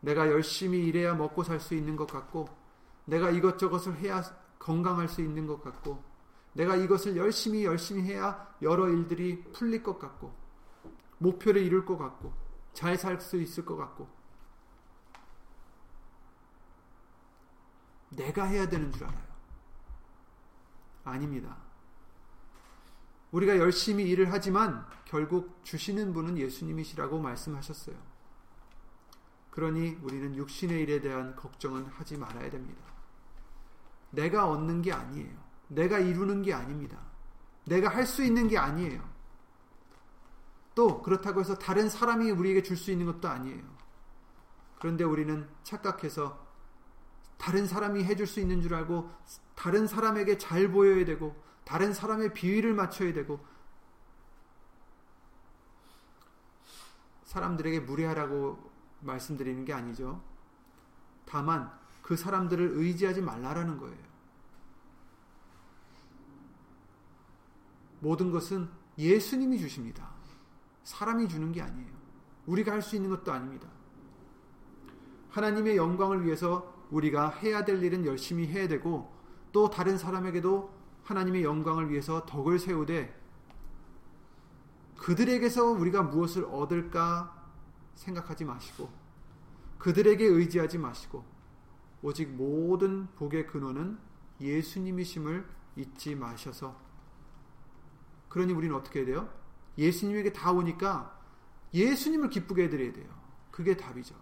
내가 0.00 0.28
열심히 0.30 0.86
일해야 0.86 1.14
먹고 1.14 1.42
살 1.42 1.60
수 1.60 1.74
있는 1.74 1.96
것 1.96 2.06
같고, 2.06 2.48
내가 3.04 3.30
이것저것을 3.30 3.96
해야 3.98 4.22
건강할 4.58 5.08
수 5.08 5.20
있는 5.20 5.46
것 5.46 5.62
같고, 5.62 6.02
내가 6.52 6.76
이것을 6.76 7.16
열심히 7.16 7.64
열심히 7.64 8.02
해야 8.02 8.54
여러 8.62 8.88
일들이 8.88 9.42
풀릴 9.52 9.82
것 9.82 9.98
같고, 9.98 10.34
목표를 11.18 11.62
이룰 11.62 11.84
것 11.84 11.98
같고, 11.98 12.32
잘 12.72 12.96
살 12.96 13.20
수 13.20 13.36
있을 13.40 13.64
것 13.64 13.76
같고, 13.76 14.08
내가 18.10 18.44
해야 18.44 18.68
되는 18.68 18.90
줄 18.92 19.04
알아요. 19.04 19.30
아닙니다. 21.04 21.56
우리가 23.30 23.58
열심히 23.58 24.08
일을 24.10 24.32
하지만 24.32 24.84
결국 25.04 25.60
주시는 25.62 26.12
분은 26.12 26.36
예수님이시라고 26.38 27.20
말씀하셨어요. 27.20 28.09
그러니 29.50 29.98
우리는 30.02 30.34
육신의 30.36 30.82
일에 30.82 31.00
대한 31.00 31.34
걱정은 31.36 31.86
하지 31.86 32.16
말아야 32.16 32.50
됩니다. 32.50 32.80
내가 34.10 34.48
얻는 34.48 34.82
게 34.82 34.92
아니에요. 34.92 35.36
내가 35.68 35.98
이루는 35.98 36.42
게 36.42 36.52
아닙니다. 36.54 36.98
내가 37.64 37.88
할 37.88 38.06
수 38.06 38.24
있는 38.24 38.48
게 38.48 38.58
아니에요. 38.58 39.08
또 40.74 41.02
그렇다고 41.02 41.40
해서 41.40 41.56
다른 41.56 41.88
사람이 41.88 42.30
우리에게 42.30 42.62
줄 42.62 42.76
수 42.76 42.90
있는 42.90 43.06
것도 43.06 43.28
아니에요. 43.28 43.62
그런데 44.78 45.04
우리는 45.04 45.48
착각해서 45.62 46.46
다른 47.36 47.66
사람이 47.66 48.04
해줄 48.04 48.26
수 48.26 48.40
있는 48.40 48.62
줄 48.62 48.74
알고 48.74 49.10
다른 49.54 49.86
사람에게 49.86 50.38
잘 50.38 50.70
보여야 50.70 51.04
되고 51.04 51.36
다른 51.64 51.92
사람의 51.92 52.34
비위를 52.34 52.74
맞춰야 52.74 53.12
되고 53.12 53.44
사람들에게 57.24 57.80
무례하라고 57.80 58.69
말씀드리는 59.00 59.64
게 59.64 59.72
아니죠. 59.72 60.22
다만 61.24 61.70
그 62.02 62.16
사람들을 62.16 62.72
의지하지 62.74 63.22
말라라는 63.22 63.78
거예요. 63.78 64.10
모든 68.00 68.30
것은 68.30 68.68
예수님이 68.98 69.58
주십니다. 69.58 70.10
사람이 70.84 71.28
주는 71.28 71.52
게 71.52 71.62
아니에요. 71.62 71.90
우리가 72.46 72.72
할 72.72 72.82
수 72.82 72.96
있는 72.96 73.10
것도 73.10 73.32
아닙니다. 73.32 73.68
하나님의 75.30 75.76
영광을 75.76 76.24
위해서 76.24 76.74
우리가 76.90 77.28
해야 77.28 77.64
될 77.64 77.82
일은 77.82 78.04
열심히 78.04 78.46
해야 78.46 78.66
되고 78.66 79.12
또 79.52 79.70
다른 79.70 79.96
사람에게도 79.96 80.74
하나님의 81.04 81.44
영광을 81.44 81.90
위해서 81.90 82.26
덕을 82.26 82.58
세우되 82.58 83.16
그들에게서 84.98 85.64
우리가 85.66 86.02
무엇을 86.02 86.44
얻을까 86.44 87.39
생각하지 87.94 88.44
마시고 88.44 88.90
그들에게 89.78 90.24
의지하지 90.24 90.78
마시고 90.78 91.24
오직 92.02 92.28
모든 92.30 93.06
복의 93.16 93.46
근원은 93.46 93.98
예수님이심을 94.40 95.46
잊지 95.76 96.14
마셔서 96.14 96.76
그러니 98.28 98.52
우리는 98.52 98.74
어떻게 98.74 99.00
해야 99.00 99.06
돼요? 99.06 99.32
예수님에게 99.76 100.32
다 100.32 100.52
오니까 100.52 101.18
예수님을 101.74 102.30
기쁘게 102.30 102.64
해드려야 102.64 102.92
돼요. 102.92 103.08
그게 103.50 103.76
답이죠. 103.76 104.14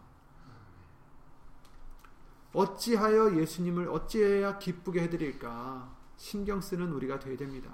어찌하여 2.52 3.36
예수님을 3.36 3.88
어찌해야 3.88 4.58
기쁘게 4.58 5.02
해드릴까? 5.02 5.96
신경 6.16 6.60
쓰는 6.60 6.92
우리가 6.92 7.18
되어야 7.18 7.36
됩니다. 7.36 7.72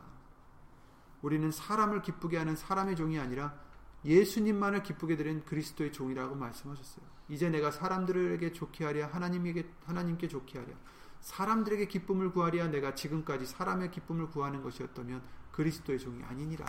우리는 1.22 1.50
사람을 1.50 2.02
기쁘게 2.02 2.36
하는 2.36 2.54
사람의 2.54 2.96
종이 2.96 3.18
아니라 3.18 3.58
예수님만을 4.04 4.82
기쁘게 4.82 5.16
드린 5.16 5.44
그리스도의 5.44 5.92
종이라고 5.92 6.34
말씀하셨어요. 6.34 7.04
이제 7.28 7.48
내가 7.48 7.70
사람들에게 7.70 8.52
좋게 8.52 8.84
하랴 8.84 9.06
하나님에게 9.08 9.68
하나님께 9.86 10.28
좋게 10.28 10.58
하랴 10.58 10.74
사람들에게 11.20 11.86
기쁨을 11.88 12.32
구하랴 12.32 12.68
내가 12.68 12.94
지금까지 12.94 13.46
사람의 13.46 13.90
기쁨을 13.90 14.28
구하는 14.28 14.62
것이었다면 14.62 15.22
그리스도의 15.52 15.98
종이 15.98 16.22
아니니라. 16.22 16.66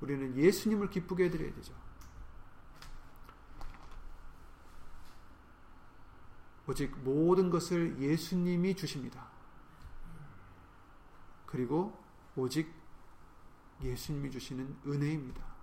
우리는 0.00 0.36
예수님을 0.36 0.90
기쁘게 0.90 1.24
해 1.24 1.30
드려야 1.30 1.52
되죠. 1.54 1.74
오직 6.68 6.96
모든 6.98 7.50
것을 7.50 7.98
예수님이 7.98 8.76
주십니다. 8.76 9.26
그리고 11.46 11.98
오직 12.36 12.70
예수님이 13.82 14.30
주시는 14.30 14.76
은혜입니다. 14.86 15.57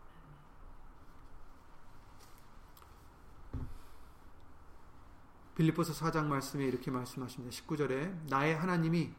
빌립보서 5.55 5.93
4장 5.93 6.25
말씀에 6.25 6.65
이렇게 6.65 6.91
말씀하십니다. 6.91 7.55
19절에 7.55 8.29
나의 8.29 8.55
하나님이 8.55 9.13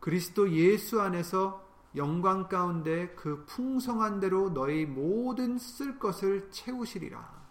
그리스도 0.00 0.50
예수 0.52 1.00
안에서 1.00 1.64
영광 1.96 2.48
가운데 2.48 3.08
그 3.16 3.44
풍성한 3.46 4.20
대로 4.20 4.52
너희 4.52 4.86
모든 4.86 5.58
쓸 5.58 5.98
것을 5.98 6.50
채우시리라. 6.50 7.46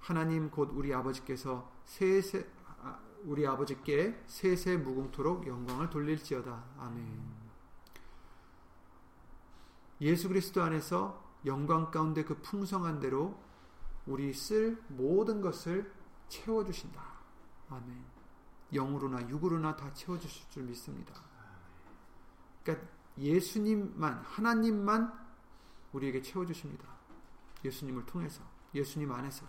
하나님 0.00 0.50
곧 0.50 0.70
우리 0.74 0.92
아버지께서 0.92 1.70
세세 1.84 2.46
아, 2.82 2.98
우리 3.24 3.46
아버지께 3.46 4.20
세세 4.26 4.76
무궁토록 4.78 5.46
영광을 5.46 5.88
돌릴지어다. 5.88 6.64
아멘. 6.78 7.42
예수 10.00 10.28
그리스도 10.28 10.62
안에서 10.62 11.22
영광 11.46 11.90
가운데 11.90 12.24
그 12.24 12.40
풍성한 12.42 12.98
대로 12.98 13.40
우리 14.06 14.34
쓸 14.34 14.82
모든 14.88 15.40
것을 15.40 15.92
채워 16.28 16.64
주신다. 16.64 17.11
아멘. 17.72 18.04
영으로나 18.72 19.28
육으로나 19.28 19.76
다 19.76 19.92
채워주실 19.92 20.50
줄 20.50 20.62
믿습니다. 20.64 21.14
그러니까 22.62 22.86
예수님만, 23.18 24.14
하나님만 24.22 25.12
우리에게 25.92 26.22
채워주십니다. 26.22 26.86
예수님을 27.64 28.06
통해서, 28.06 28.42
예수님 28.74 29.10
안에서. 29.12 29.46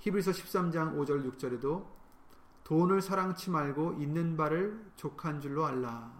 히브리서 0.00 0.30
13장 0.32 0.96
5절 0.96 1.30
6절에도 1.32 1.86
돈을 2.64 3.00
사랑치 3.00 3.50
말고 3.50 3.94
있는 3.94 4.36
바를 4.36 4.92
족한 4.96 5.40
줄로 5.40 5.66
알라. 5.66 6.12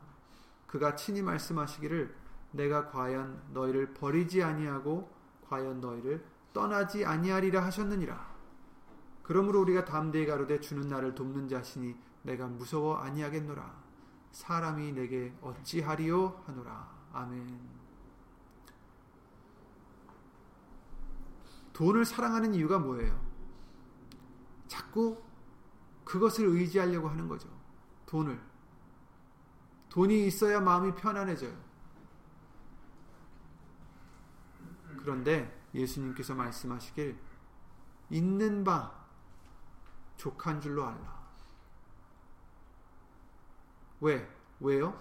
그가 0.66 0.94
친히 0.94 1.22
말씀하시기를 1.22 2.14
내가 2.52 2.88
과연 2.88 3.42
너희를 3.52 3.94
버리지 3.94 4.42
아니하고 4.42 5.12
과연 5.48 5.80
너희를 5.80 6.24
떠나지 6.52 7.04
아니하리라 7.04 7.64
하셨느니라. 7.64 8.37
그러므로 9.28 9.60
우리가 9.60 9.84
담대히 9.84 10.24
가로되 10.24 10.58
주는 10.58 10.88
나를 10.88 11.14
돕는 11.14 11.48
자신이 11.48 11.94
내가 12.22 12.46
무서워 12.46 12.96
아니하겠노라. 12.96 13.78
사람이 14.32 14.92
내게 14.92 15.36
어찌하리요 15.42 16.44
하노라. 16.46 16.90
아멘. 17.12 17.60
돈을 21.74 22.06
사랑하는 22.06 22.54
이유가 22.54 22.78
뭐예요? 22.78 23.22
자꾸 24.66 25.22
그것을 26.06 26.46
의지하려고 26.46 27.10
하는 27.10 27.28
거죠. 27.28 27.50
돈을. 28.06 28.40
돈이 29.90 30.26
있어야 30.26 30.58
마음이 30.58 30.94
편안해져요. 30.94 31.54
그런데 35.00 35.54
예수님께서 35.74 36.34
말씀하시길 36.34 37.18
있는 38.08 38.64
바 38.64 38.97
족한 40.18 40.60
줄로 40.60 40.84
알라. 40.84 41.18
왜? 44.00 44.28
왜요? 44.60 45.00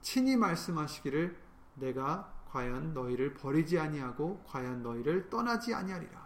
친히 0.00 0.36
말씀하시기를 0.36 1.42
내가 1.74 2.32
과연 2.50 2.94
너희를 2.94 3.34
버리지 3.34 3.78
아니하고 3.78 4.44
과연 4.46 4.82
너희를 4.82 5.28
떠나지 5.28 5.74
아니하리라. 5.74 6.24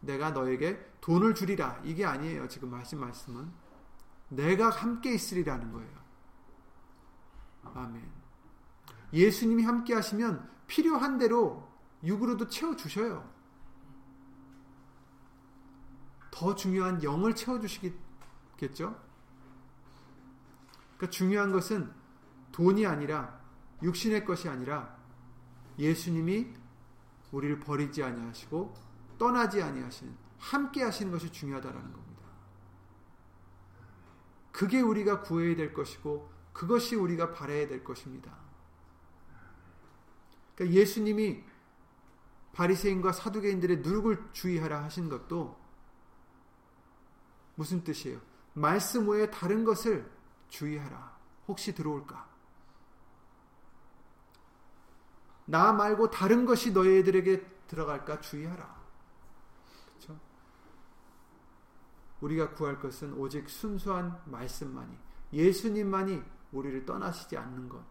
내가 0.00 0.30
너에게 0.30 0.78
돈을 1.00 1.34
주리라. 1.34 1.80
이게 1.82 2.04
아니에요. 2.04 2.46
지금 2.48 2.74
하신 2.74 3.00
말씀은. 3.00 3.50
내가 4.28 4.68
함께 4.68 5.14
있으리라는 5.14 5.72
거예요. 5.72 6.04
아멘. 7.62 8.10
예수님이 9.12 9.64
함께 9.64 9.94
하시면 9.94 10.50
필요한 10.66 11.18
대로 11.18 11.72
육으로도 12.02 12.48
채워 12.48 12.76
주셔요. 12.76 13.33
더 16.34 16.56
중요한 16.56 17.00
영을 17.04 17.32
채워주시겠죠? 17.36 19.00
그러니까 20.96 21.10
중요한 21.10 21.52
것은 21.52 21.92
돈이 22.50 22.84
아니라 22.86 23.40
육신의 23.84 24.24
것이 24.24 24.48
아니라 24.48 24.96
예수님이 25.78 26.52
우리를 27.30 27.60
버리지 27.60 28.02
아니하시고 28.02 28.74
떠나지 29.16 29.62
아니하시는 29.62 30.12
함께 30.38 30.82
하시는 30.82 31.12
것이 31.12 31.30
중요하다라는 31.30 31.92
겁니다. 31.92 32.22
그게 34.50 34.80
우리가 34.80 35.22
구해야 35.22 35.54
될 35.54 35.72
것이고 35.72 36.32
그것이 36.52 36.96
우리가 36.96 37.32
바라야 37.32 37.68
될 37.68 37.84
것입니다. 37.84 38.36
그러니까 40.56 40.80
예수님이 40.80 41.44
바리새인과 42.54 43.12
사두개인들의 43.12 43.78
누룩을 43.78 44.30
주의하라 44.32 44.82
하신 44.82 45.08
것도 45.08 45.63
무슨 47.54 47.82
뜻이에요? 47.84 48.20
말씀 48.52 49.08
외에 49.08 49.30
다른 49.30 49.64
것을 49.64 50.10
주의하라. 50.48 51.16
혹시 51.48 51.74
들어올까? 51.74 52.28
나 55.46 55.72
말고 55.72 56.10
다른 56.10 56.46
것이 56.46 56.72
너희들에게 56.72 57.44
들어갈까 57.66 58.20
주의하라. 58.20 58.82
그렇죠? 59.86 60.18
우리가 62.20 62.54
구할 62.54 62.80
것은 62.80 63.14
오직 63.14 63.48
순수한 63.50 64.20
말씀만이 64.26 64.96
예수님만이 65.32 66.22
우리를 66.52 66.86
떠나시지 66.86 67.36
않는 67.36 67.68
것. 67.68 67.84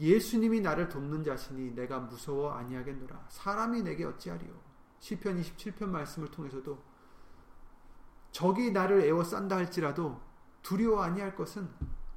예수님이 0.00 0.60
나를 0.60 0.88
돕는 0.88 1.22
자신이 1.22 1.74
내가 1.74 2.00
무서워 2.00 2.52
아니하겠노라. 2.52 3.26
사람이 3.28 3.82
내게 3.82 4.04
어찌하리요. 4.04 4.71
시편 5.02 5.42
27편 5.42 5.88
말씀을 5.88 6.30
통해서도 6.30 6.80
적이 8.30 8.70
나를 8.70 9.02
애워싼다 9.02 9.56
할지라도 9.56 10.20
두려워 10.62 11.02
아니할 11.02 11.34
것은 11.34 11.68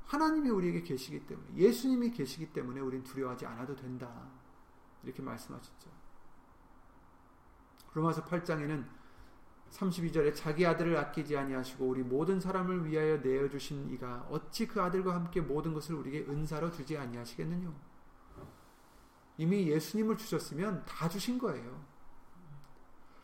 하나님이 0.06 0.52
우리에게 0.52 0.84
계시기 0.84 1.26
때문에 1.26 1.56
예수님이 1.56 2.12
계시기 2.12 2.54
때문에 2.54 2.80
우린 2.80 3.04
두려워하지 3.04 3.48
않아도 3.48 3.76
된다. 3.76 4.30
이렇게 5.04 5.24
말씀하셨죠. 5.24 5.90
로마서 7.94 8.24
8장에는 8.26 8.86
32절에 9.72 10.36
자기 10.36 10.64
아들을 10.68 10.96
아끼지 10.96 11.36
아니하시고 11.36 11.88
우리 11.88 12.04
모든 12.04 12.40
사람을 12.40 12.86
위하여 12.86 13.18
내어 13.18 13.50
주신 13.50 13.92
이가 13.94 14.28
어찌 14.30 14.68
그 14.68 14.80
아들과 14.80 15.16
함께 15.16 15.42
모든 15.42 15.74
것을 15.74 15.96
우리에게 15.96 16.32
은사로 16.32 16.70
주지 16.70 16.96
아니하시겠느냐. 16.96 17.74
이미 19.38 19.68
예수님을 19.70 20.18
주셨으면 20.18 20.86
다 20.86 21.10
주신 21.10 21.40
거예요. 21.40 21.95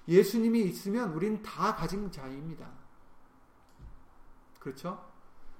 예수님이 0.08 0.62
있으면 0.62 1.14
우린 1.14 1.42
다 1.42 1.76
가진 1.76 2.12
자입니다. 2.12 2.70
그렇죠? 4.60 5.10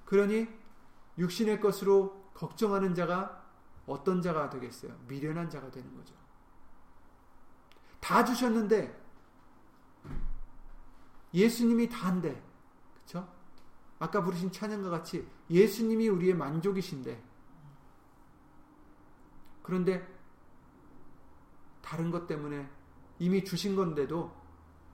그러니 0.06 0.48
육신의 1.18 1.60
것으로 1.60 2.30
걱정하는 2.34 2.96
자가 2.96 3.42
어떤 3.86 4.22
자가 4.22 4.50
되겠어요? 4.50 4.98
미련한 5.08 5.50
자가 5.50 5.70
되는 5.72 5.96
거죠. 5.96 6.14
다 8.00 8.24
주셨는데 8.24 9.00
예수님이 11.34 11.90
다인데 11.90 12.44
그렇죠? 12.94 13.28
아까 14.00 14.24
부르신 14.24 14.52
찬양과 14.52 14.90
같이 14.90 15.28
예수님이 15.50 16.10
우리의 16.10 16.34
만족이신데 16.34 17.24
그런데 19.62 20.08
다른 21.82 22.10
것 22.10 22.28
때문에 22.28 22.70
이미 23.22 23.46
주신 23.46 23.76
건데도 23.76 24.36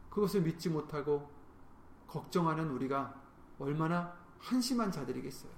그것을 0.09 0.41
믿지 0.41 0.69
못하고 0.69 1.31
걱정하는 2.07 2.69
우리가 2.71 3.23
얼마나 3.57 4.17
한심한 4.37 4.91
자들이겠어요. 4.91 5.49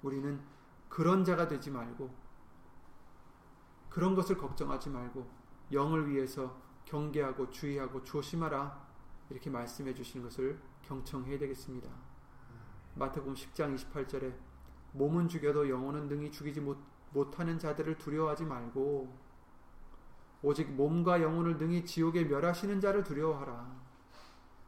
우리는 0.00 0.40
그런 0.88 1.26
자가 1.26 1.46
되지 1.46 1.70
말고 1.70 2.10
그런 3.90 4.14
것을 4.14 4.38
걱정하지 4.38 4.88
말고 4.88 5.30
영을 5.72 6.08
위해서 6.08 6.58
경계하고 6.86 7.50
주의하고 7.50 8.02
조심하라 8.02 8.82
이렇게 9.28 9.50
말씀해 9.50 9.92
주시는 9.92 10.24
것을 10.24 10.58
경청해야 10.84 11.38
되겠습니다. 11.38 11.90
마태복음 12.94 13.34
10장 13.34 13.76
28절에 13.76 14.34
몸은 14.92 15.28
죽여도 15.28 15.68
영혼은 15.68 16.08
능히 16.08 16.32
죽이지 16.32 16.62
못, 16.62 16.78
못하는 17.12 17.58
자들을 17.58 17.98
두려워하지 17.98 18.46
말고 18.46 19.23
오직 20.44 20.70
몸과 20.70 21.22
영혼을 21.22 21.56
능히 21.56 21.86
지옥에 21.86 22.24
멸하시는 22.24 22.78
자를 22.80 23.02
두려워하라. 23.02 23.74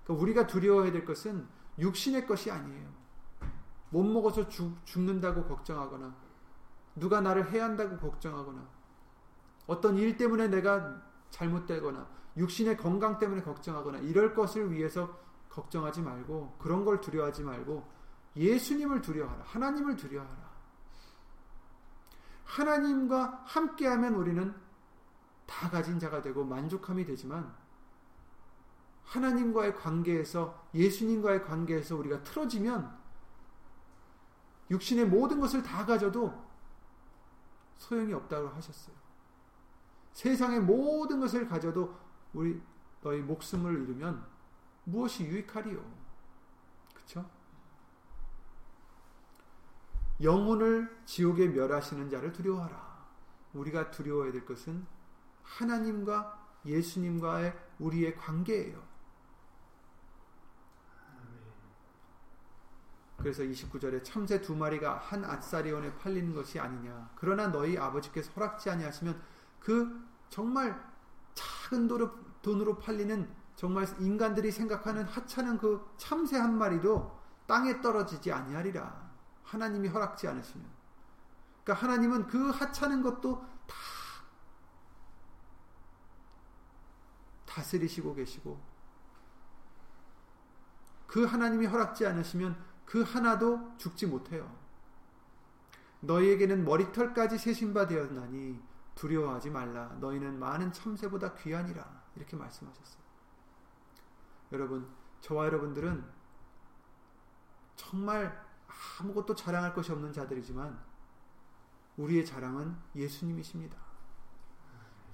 그러니까 0.05 0.23
우리가 0.23 0.47
두려워해야 0.47 0.91
될 0.91 1.05
것은 1.05 1.47
육신의 1.79 2.27
것이 2.27 2.51
아니에요. 2.51 2.89
못 3.91 4.03
먹어서 4.03 4.49
죽, 4.49 4.75
죽는다고 4.87 5.45
걱정하거나 5.45 6.15
누가 6.97 7.21
나를 7.21 7.51
해한다고 7.51 7.99
걱정하거나 7.99 8.67
어떤 9.67 9.99
일 9.99 10.17
때문에 10.17 10.49
내가 10.49 11.03
잘못되거나 11.31 12.09
육신의 12.39 12.79
건강 12.79 13.19
때문에 13.19 13.43
걱정하거나 13.43 13.99
이럴 13.99 14.35
것을 14.35 14.73
위해서 14.73 15.19
걱정하지 15.51 16.01
말고 16.01 16.57
그런 16.59 16.85
걸 16.87 17.01
두려워하지 17.03 17.43
말고 17.43 17.87
예수님을 18.35 19.03
두려워하라. 19.03 19.45
하나님을 19.45 19.97
두려워하라. 19.97 20.47
하나님과 22.45 23.43
함께하면 23.45 24.15
우리는 24.15 24.66
다 25.47 25.71
가진 25.71 25.99
자가 25.99 26.23
되고 26.23 26.45
만족함이 26.45 27.05
되지만 27.05 27.55
하나님과의 29.05 29.77
관계에서 29.77 30.69
예수님과의 30.75 31.45
관계에서 31.45 31.97
우리가 31.97 32.23
틀어지면 32.23 32.99
육신의 34.71 35.07
모든 35.07 35.39
것을 35.39 35.63
다 35.63 35.87
가져도 35.87 36.35
소용이 37.79 38.13
없다고 38.13 38.49
하셨어요. 38.49 38.97
세상의 40.13 40.61
모든 40.61 41.21
것을 41.21 41.47
가져도 41.47 41.97
우리 42.33 42.61
너희 43.03 43.21
목숨을 43.21 43.83
잃으면 43.83 44.27
무엇이 44.85 45.25
유익하리요? 45.25 45.85
그렇죠? 46.95 47.31
영혼을 50.23 51.03
지옥에 51.05 51.49
멸하시는 51.49 52.09
자를 52.09 52.33
두려워하라. 52.33 53.07
우리가 53.53 53.91
두려워해야 53.91 54.33
될 54.33 54.47
것은 54.47 54.87
하나님과 55.47 56.47
예수님과의 56.67 57.57
우리의 57.79 58.17
관계예요. 58.17 58.85
그래서 63.17 63.43
29절에 63.43 64.05
참새 64.05 64.41
두 64.41 64.55
마리가 64.55 64.99
한 64.99 65.25
아사리온에 65.25 65.97
팔리는 65.97 66.35
것이 66.35 66.61
아니냐. 66.61 67.11
그러나 67.17 67.49
너희 67.49 67.79
아버지께서 67.79 68.31
허락지 68.33 68.71
아니하시면 68.71 69.21
그 69.59 70.07
정말 70.29 70.81
작은 71.35 71.89
돈으로 72.43 72.79
팔리는 72.79 73.29
정말 73.57 73.87
인간들이 73.99 74.53
생각하는 74.53 75.05
하찮은 75.05 75.59
그 75.59 75.89
참새 75.97 76.37
한 76.37 76.57
마리도 76.59 77.19
땅에 77.47 77.81
떨어지지 77.81 78.31
아니하리라. 78.33 79.07
하나님이 79.43 79.89
허락지 79.89 80.29
않으시면. 80.29 80.67
그러니까 81.65 81.87
하나님은 81.87 82.27
그 82.27 82.51
하찮은 82.51 83.03
것도 83.03 83.45
다, 87.57 87.63
다스리시고 87.63 88.15
계시고 88.15 88.61
그 91.07 91.25
하나님이 91.25 91.67
허락지 91.67 92.07
않으시면 92.07 92.63
그 92.85 93.03
하나도 93.03 93.77
죽지 93.79 94.07
못해요. 94.07 94.55
너희에게는 96.01 96.65
머리털까지 96.65 97.39
세신바 97.39 97.87
되었나니 97.87 98.61
두려워하지 98.95 99.51
말라. 99.51 99.89
너희는 100.01 100.39
많은 100.39 100.73
참새보다 100.73 101.35
귀하니라. 101.35 102.05
이렇게 102.17 102.37
말씀하셨어요. 102.37 103.03
여러분, 104.53 104.89
저와 105.21 105.47
여러분들은 105.47 106.05
정말 107.77 108.47
아무것도 109.01 109.35
자랑할 109.35 109.75
것이 109.75 109.93
없는 109.93 110.13
자들이지만 110.13 110.79
우리의 111.97 112.25
자랑은 112.25 112.77
예수님이십니다. 112.95 113.86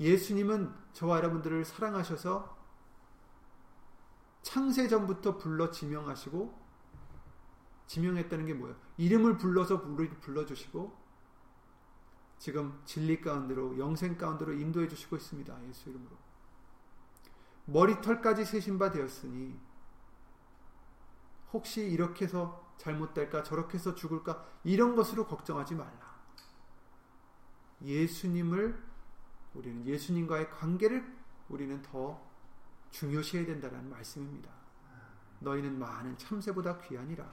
예수님은 0.01 0.73
저와 0.93 1.19
여러분들을 1.19 1.65
사랑하셔서 1.65 2.57
창세 4.43 4.89
전부터 4.89 5.39
불러 5.39 5.71
지명하시고 5.71 6.61
지명했다는 7.87 8.47
게 8.47 8.55
뭐예요? 8.55 8.77
이름을 8.97 9.37
불러서 9.37 9.83
불러주시고 9.83 11.01
지금 12.39 12.81
진리 12.85 13.21
가운데로 13.21 13.79
영생 13.79 14.19
가운데로 14.19 14.55
인도해 14.55 14.89
주시고 14.89 15.17
있습니다. 15.17 15.69
예수 15.69 15.91
이름으로. 15.91 16.17
머리털까지 17.67 18.45
세신 18.45 18.79
바 18.79 18.91
되었으니 18.91 19.57
혹시 21.53 21.83
이렇게 21.83 22.25
해서 22.25 22.75
잘못될까 22.79 23.45
저렇게 23.45 23.75
해서 23.75 23.95
죽을까 23.95 24.45
이런 24.65 24.97
것으로 24.97 25.27
걱정하지 25.27 25.77
말라. 25.77 26.21
예수님을 27.83 28.92
우리는 29.55 29.87
예수님과의 29.87 30.51
관계를 30.51 31.05
우리는 31.49 31.81
더 31.83 32.21
중요시해야 32.91 33.47
된다는 33.47 33.89
말씀입니다. 33.91 34.51
너희는 35.41 35.79
많은 35.79 36.17
참새보다 36.17 36.79
귀하니라. 36.79 37.25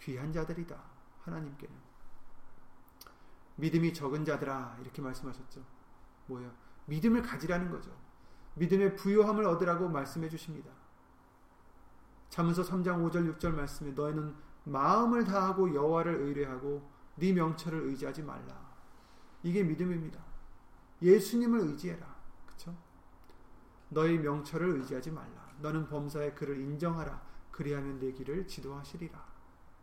귀한 0.00 0.32
자들이다. 0.32 0.80
하나님께는. 1.22 1.74
믿음이 3.56 3.92
적은 3.92 4.24
자들아. 4.24 4.78
이렇게 4.80 5.02
말씀하셨죠. 5.02 5.62
뭐예요? 6.26 6.50
믿음을 6.86 7.22
가지라는 7.22 7.70
거죠. 7.70 7.90
믿음의 8.54 8.96
부요함을 8.96 9.44
얻으라고 9.44 9.88
말씀해 9.88 10.28
주십니다. 10.28 10.70
잠언서 12.28 12.62
3장 12.62 13.10
5절 13.10 13.36
6절 13.36 13.54
말씀에 13.54 13.92
너희는 13.92 14.34
마음을 14.64 15.24
다하고 15.24 15.74
여호와를 15.74 16.14
의뢰하고 16.14 16.88
네 17.16 17.32
명철을 17.32 17.80
의지하지 17.88 18.22
말라. 18.22 18.68
이게 19.42 19.62
믿음입니다. 19.62 20.27
예수님을 21.02 21.60
의지해라. 21.60 22.06
그렇죠? 22.46 22.76
너희 23.88 24.18
명철을 24.18 24.80
의지하지 24.80 25.10
말라. 25.10 25.52
너는 25.60 25.88
범사의 25.88 26.34
그를 26.34 26.60
인정하라. 26.60 27.20
그리하면 27.50 27.98
내 27.98 28.12
길을 28.12 28.46
지도하시리라. 28.46 29.26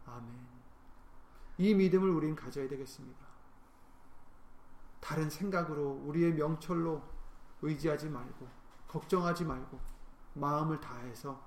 아멘. 0.05 0.47
이 1.57 1.73
믿음을 1.73 2.09
우린 2.09 2.35
가져야 2.35 2.67
되겠습니다. 2.67 3.25
다른 4.99 5.29
생각으로 5.29 6.01
우리의 6.05 6.33
명철로 6.33 7.01
의지하지 7.61 8.09
말고 8.09 8.47
걱정하지 8.87 9.45
말고 9.45 9.79
마음을 10.33 10.79
다해서 10.79 11.41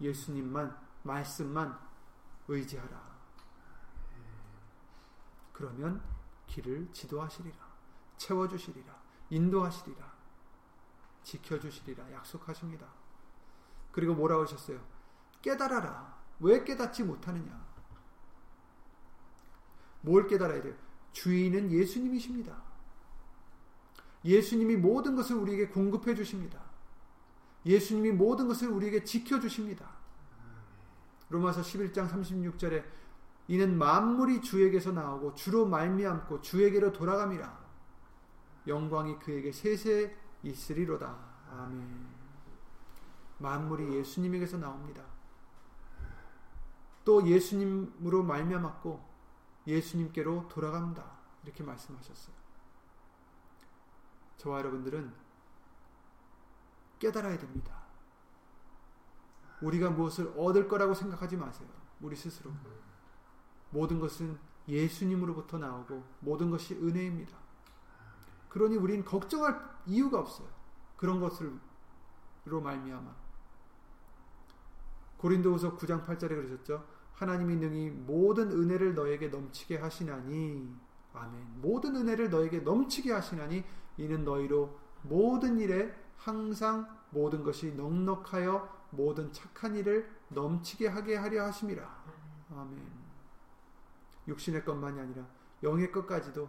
예수님만 0.00 0.76
말씀만 1.02 1.78
의지하라. 2.48 3.16
그러면 5.52 6.02
길을 6.46 6.92
지도하시리라. 6.92 7.56
채워주시리라. 8.16 8.95
인도하시리라. 9.30 10.12
지켜주시리라. 11.22 12.12
약속하십니다. 12.12 12.86
그리고 13.92 14.14
뭐라고 14.14 14.42
하셨어요? 14.42 14.80
깨달아라. 15.42 16.16
왜 16.40 16.62
깨닫지 16.64 17.02
못하느냐? 17.02 17.66
뭘 20.02 20.26
깨달아야 20.26 20.62
돼요? 20.62 20.74
주인은 21.12 21.72
예수님이십니다. 21.72 22.62
예수님이 24.24 24.76
모든 24.76 25.16
것을 25.16 25.36
우리에게 25.36 25.68
공급해 25.68 26.14
주십니다. 26.14 26.60
예수님이 27.64 28.12
모든 28.12 28.46
것을 28.46 28.68
우리에게 28.68 29.02
지켜 29.04 29.40
주십니다. 29.40 29.88
로마서 31.28 31.62
11장 31.62 32.08
36절에 32.08 32.84
이는 33.48 33.76
만물이 33.78 34.42
주에게서 34.42 34.92
나오고 34.92 35.34
주로 35.34 35.66
말미암고 35.66 36.40
주에게로 36.42 36.92
돌아감이라. 36.92 37.65
영광이 38.66 39.18
그에게 39.18 39.52
세세 39.52 40.16
있으리로다. 40.42 41.16
아멘. 41.50 42.06
만물이 43.38 43.94
예수님에게서 43.96 44.58
나옵니다. 44.58 45.04
또 47.04 47.26
예수님으로 47.26 48.22
말미암았고 48.24 49.16
예수님께로 49.66 50.48
돌아갑니다. 50.48 51.04
이렇게 51.44 51.62
말씀하셨어요. 51.62 52.34
저와 54.38 54.58
여러분들은 54.58 55.12
깨달아야 56.98 57.38
됩니다. 57.38 57.86
우리가 59.60 59.90
무엇을 59.90 60.34
얻을 60.36 60.68
거라고 60.68 60.94
생각하지 60.94 61.36
마세요. 61.36 61.68
우리 62.00 62.16
스스로. 62.16 62.50
모든 63.70 64.00
것은 64.00 64.38
예수님으로부터 64.68 65.58
나오고 65.58 66.04
모든 66.20 66.50
것이 66.50 66.74
은혜입니다. 66.74 67.45
그러니 68.56 68.76
우린 68.76 69.04
걱정할 69.04 69.60
이유가 69.84 70.18
없어요. 70.18 70.48
그런 70.96 71.20
것으로 71.20 71.50
말미암아. 72.46 73.14
고린도후서 75.18 75.76
9장 75.76 76.06
8절에 76.06 76.28
그러셨죠. 76.28 76.82
하나님이 77.12 77.56
능히 77.56 77.90
모든 77.90 78.50
은혜를 78.50 78.94
너에게 78.94 79.28
넘치게 79.28 79.76
하시나니 79.76 80.74
아멘. 81.12 81.60
모든 81.60 81.96
은혜를 81.96 82.30
너에게 82.30 82.60
넘치게 82.60 83.12
하시나니 83.12 83.62
이는 83.98 84.24
너희로 84.24 84.80
모든 85.02 85.58
일에 85.58 85.94
항상 86.16 86.88
모든 87.10 87.44
것이 87.44 87.74
넉넉하여 87.74 88.86
모든 88.88 89.30
착한 89.34 89.76
일을 89.76 90.10
넘치게 90.30 90.88
하게 90.88 91.16
하려 91.16 91.44
하심이라. 91.44 92.04
아멘. 92.56 92.90
육신의 94.28 94.64
것만이 94.64 94.98
아니라 94.98 95.26
영의 95.62 95.92
것까지도 95.92 96.48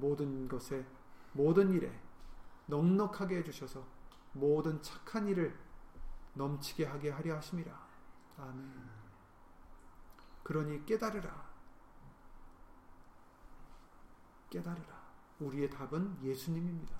모든 0.00 0.48
것에 0.48 0.86
모든 1.32 1.70
일에 1.70 1.92
넉넉하게 2.66 3.38
해주셔서 3.38 3.84
모든 4.32 4.80
착한 4.82 5.26
일을 5.28 5.56
넘치게 6.34 6.86
하게 6.86 7.10
하려 7.10 7.36
하심이라. 7.36 7.88
아멘. 8.38 8.90
그러니 10.42 10.84
깨달으라. 10.86 11.50
깨달으라. 14.48 15.00
우리의 15.40 15.70
답은 15.70 16.18
예수님입니다. 16.22 16.96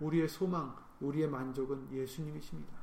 우리의 0.00 0.28
소망, 0.28 0.76
우리의 1.00 1.28
만족은 1.28 1.90
예수님이십니다. 1.90 2.76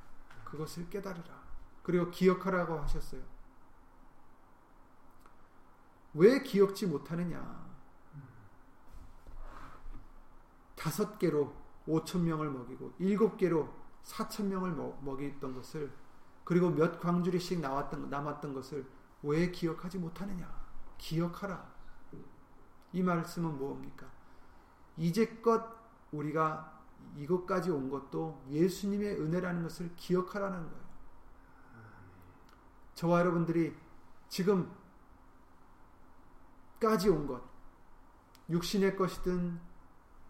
그것을 0.44 0.90
깨달으라. 0.90 1.44
그리고 1.82 2.10
기억하라고 2.10 2.80
하셨어요. 2.80 3.22
왜 6.14 6.42
기억지 6.42 6.86
못하느냐? 6.88 7.63
다섯 10.84 11.18
개로 11.18 11.56
오천 11.88 12.26
명을 12.26 12.50
먹이고 12.52 12.92
일곱 13.00 13.38
개로 13.38 13.74
사천 14.02 14.50
명을 14.50 14.76
먹이던 15.02 15.56
것을 15.56 15.90
그리고 16.44 16.70
몇 16.70 17.00
광주리씩 17.00 17.62
나왔던 17.62 18.10
남았던 18.10 18.54
것을 18.54 18.86
왜 19.22 19.50
기억하지 19.50 19.98
못하느냐? 19.98 20.46
기억하라. 20.98 21.72
이 22.92 23.02
말씀은 23.02 23.58
무엇입니까? 23.58 24.06
이제껏 24.98 25.64
우리가 26.12 26.82
이것까지 27.16 27.72
온 27.72 27.90
것도 27.90 28.44
예수님의 28.50 29.22
은혜라는 29.22 29.64
것을 29.64 29.96
기억하라는 29.96 30.70
거예요. 30.70 30.84
저와 32.96 33.22
여러분들이 33.22 33.74
지금까지 34.28 34.68
온 37.08 37.26
것, 37.26 37.42
육신의 38.50 38.98
것이든 38.98 39.73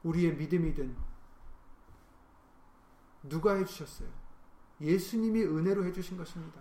우리의 0.04 0.36
믿음이든 0.36 0.95
누가 3.24 3.54
해주셨어요? 3.56 4.10
예수님이 4.82 5.43
은혜로 5.43 5.86
해주신 5.86 6.18
것입니다. 6.18 6.60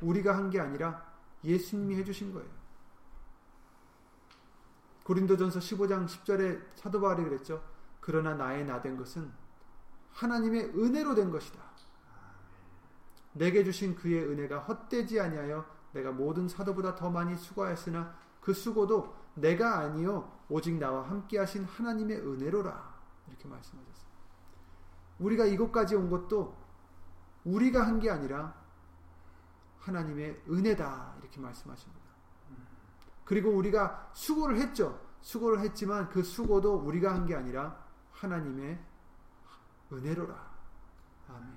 우리가 0.00 0.36
한 0.36 0.50
게 0.50 0.60
아니라 0.60 1.04
예수님이 1.42 1.96
해주신 1.96 2.32
거예요. 2.32 2.48
고린도전서 5.04 5.58
15장 5.60 6.06
10절에 6.06 6.62
사도 6.76 7.00
바울이 7.00 7.24
그랬죠. 7.24 7.62
그러나 8.00 8.34
나의 8.34 8.64
나 8.64 8.80
된 8.80 8.96
것은 8.96 9.30
하나님의 10.12 10.70
은혜로 10.76 11.14
된 11.14 11.30
것이다. 11.30 11.58
내게 13.32 13.64
주신 13.64 13.96
그의 13.96 14.24
은혜가 14.24 14.60
헛되지 14.60 15.20
아니하여 15.20 15.66
내가 15.92 16.12
모든 16.12 16.48
사도보다 16.48 16.94
더 16.94 17.10
많이 17.10 17.36
수고하였으나 17.36 18.16
그 18.40 18.52
수고도 18.54 19.14
내가 19.34 19.78
아니요 19.78 20.30
오직 20.48 20.74
나와 20.78 21.08
함께 21.08 21.38
하신 21.38 21.64
하나님의 21.64 22.18
은혜로라. 22.20 22.94
이렇게 23.28 23.48
말씀하셨어요. 23.48 24.04
우리가 25.18 25.44
이곳까지 25.46 25.94
온 25.96 26.10
것도 26.10 26.56
우리가 27.44 27.86
한 27.86 27.98
게 28.00 28.10
아니라 28.10 28.54
하나님의 29.80 30.42
은혜다 30.48 31.16
이렇게 31.20 31.40
말씀하십니다. 31.40 32.04
그리고 33.24 33.50
우리가 33.50 34.10
수고를 34.14 34.56
했죠. 34.58 35.00
수고를 35.20 35.60
했지만 35.60 36.08
그 36.10 36.22
수고도 36.22 36.76
우리가 36.76 37.14
한 37.14 37.26
게 37.26 37.34
아니라 37.34 37.82
하나님의 38.12 38.78
은혜로라. 39.92 40.54
아멘. 41.28 41.54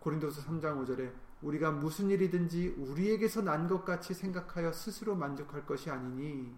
고린도서 0.00 0.42
3장 0.42 0.84
5절에 0.84 1.12
우리가 1.42 1.72
무슨 1.72 2.10
일이든지 2.10 2.76
우리에게서 2.78 3.42
난 3.42 3.68
것 3.68 3.84
같이 3.84 4.14
생각하여 4.14 4.72
스스로 4.72 5.14
만족할 5.14 5.66
것이 5.66 5.90
아니니 5.90 6.54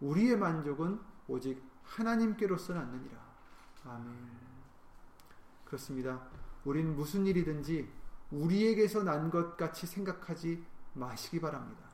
우리의 0.00 0.36
만족은 0.36 1.00
오직 1.28 1.62
하나님께로서 1.82 2.74
났느니라. 2.74 3.18
아멘. 3.84 4.14
그렇습니다. 5.64 6.28
우린 6.64 6.94
무슨 6.96 7.26
일이든지 7.26 7.88
우리에게서 8.30 9.02
난 9.02 9.30
것 9.30 9.56
같이 9.56 9.86
생각하지 9.86 10.64
마시기 10.94 11.40
바랍니다. 11.40 11.84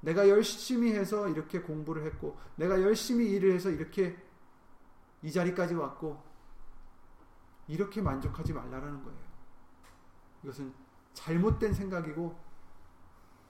내가 0.00 0.28
열심히 0.28 0.92
해서 0.92 1.28
이렇게 1.28 1.60
공부를 1.60 2.04
했고, 2.06 2.38
내가 2.56 2.80
열심히 2.80 3.30
일을 3.32 3.52
해서 3.52 3.70
이렇게 3.70 4.16
이 5.22 5.30
자리까지 5.30 5.74
왔고, 5.74 6.22
이렇게 7.68 8.00
만족하지 8.00 8.54
말라라는 8.54 9.04
거예요. 9.04 9.18
이것은 10.42 10.72
잘못된 11.14 11.74
생각이고, 11.74 12.38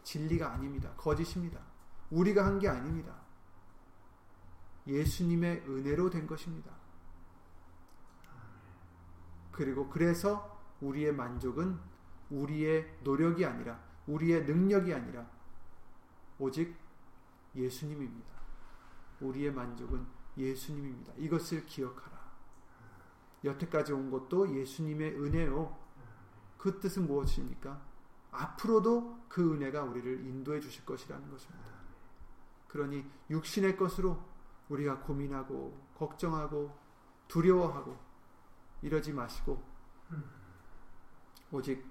진리가 0.02 0.52
아닙니다. 0.52 0.92
거짓입니다. 0.96 1.60
우리가 2.10 2.44
한 2.44 2.58
게 2.58 2.68
아닙니다. 2.68 3.14
예수님의 4.86 5.64
은혜로 5.68 6.10
된 6.10 6.26
것입니다. 6.26 6.72
그리고 9.52 9.88
그래서 9.88 10.58
우리의 10.80 11.12
만족은 11.12 11.78
우리의 12.30 12.98
노력이 13.04 13.44
아니라 13.44 13.78
우리의 14.06 14.44
능력이 14.44 14.92
아니라 14.94 15.28
오직 16.38 16.74
예수님입니다. 17.54 18.30
우리의 19.20 19.52
만족은 19.52 20.06
예수님입니다. 20.36 21.12
이것을 21.18 21.66
기억하라. 21.66 22.18
여태까지 23.44 23.92
온 23.92 24.10
것도 24.10 24.56
예수님의 24.56 25.14
은혜요. 25.20 25.78
그 26.60 26.78
뜻은 26.78 27.06
무엇입니까? 27.06 27.80
앞으로도 28.30 29.24
그 29.30 29.54
은혜가 29.54 29.82
우리를 29.82 30.26
인도해 30.26 30.60
주실 30.60 30.84
것이라는 30.84 31.30
것입니다. 31.30 31.70
그러니 32.68 33.02
육신의 33.30 33.78
것으로 33.78 34.22
우리가 34.68 35.00
고민하고 35.00 35.74
걱정하고 35.96 36.78
두려워하고 37.28 37.98
이러지 38.82 39.14
마시고 39.14 39.62
오직 41.50 41.82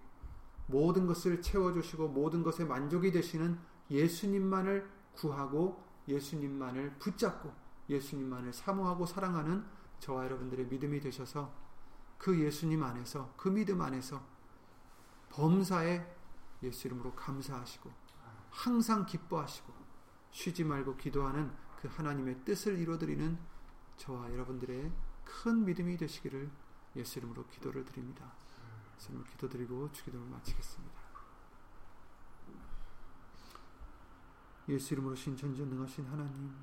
모든 0.67 1.07
것을 1.07 1.41
채워주시고 1.41 2.09
모든 2.09 2.43
것에 2.43 2.63
만족이 2.63 3.11
되시는 3.11 3.59
예수님만을 3.89 4.87
구하고 5.13 5.83
예수님만을 6.07 6.99
붙잡고 6.99 7.51
예수님만을 7.89 8.53
사모하고 8.53 9.07
사랑하는 9.07 9.65
저와 9.97 10.25
여러분들의 10.25 10.67
믿음이 10.67 10.99
되셔서 10.99 11.51
그 12.19 12.39
예수님 12.39 12.83
안에서 12.83 13.33
그 13.35 13.49
믿음 13.49 13.81
안에서 13.81 14.38
범사에 15.29 16.05
예수 16.63 16.87
이름으로 16.87 17.13
감사하시고 17.15 17.91
항상 18.51 19.05
기뻐하시고 19.05 19.73
쉬지 20.31 20.63
말고 20.63 20.97
기도하는 20.97 21.51
그 21.79 21.87
하나님의 21.87 22.43
뜻을 22.43 22.77
이루어드리는 22.77 23.37
저와 23.97 24.31
여러분들의 24.31 24.91
큰 25.23 25.65
믿음이 25.65 25.97
되시기를 25.97 26.49
예수 26.95 27.19
이름으로 27.19 27.45
기도를 27.47 27.85
드립니다. 27.85 28.33
예수 28.97 29.23
기도드리고 29.31 29.91
주기도를 29.91 30.27
마치겠습니다. 30.27 30.99
예수 34.69 34.93
이름으로 34.93 35.15
신천전능하신 35.15 36.05
하나님 36.05 36.53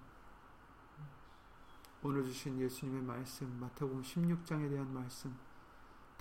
오늘 2.02 2.22
주신 2.22 2.60
예수님의 2.60 3.02
말씀 3.02 3.58
마태복음 3.58 4.02
16장에 4.02 4.70
대한 4.70 4.92
말씀 4.92 5.36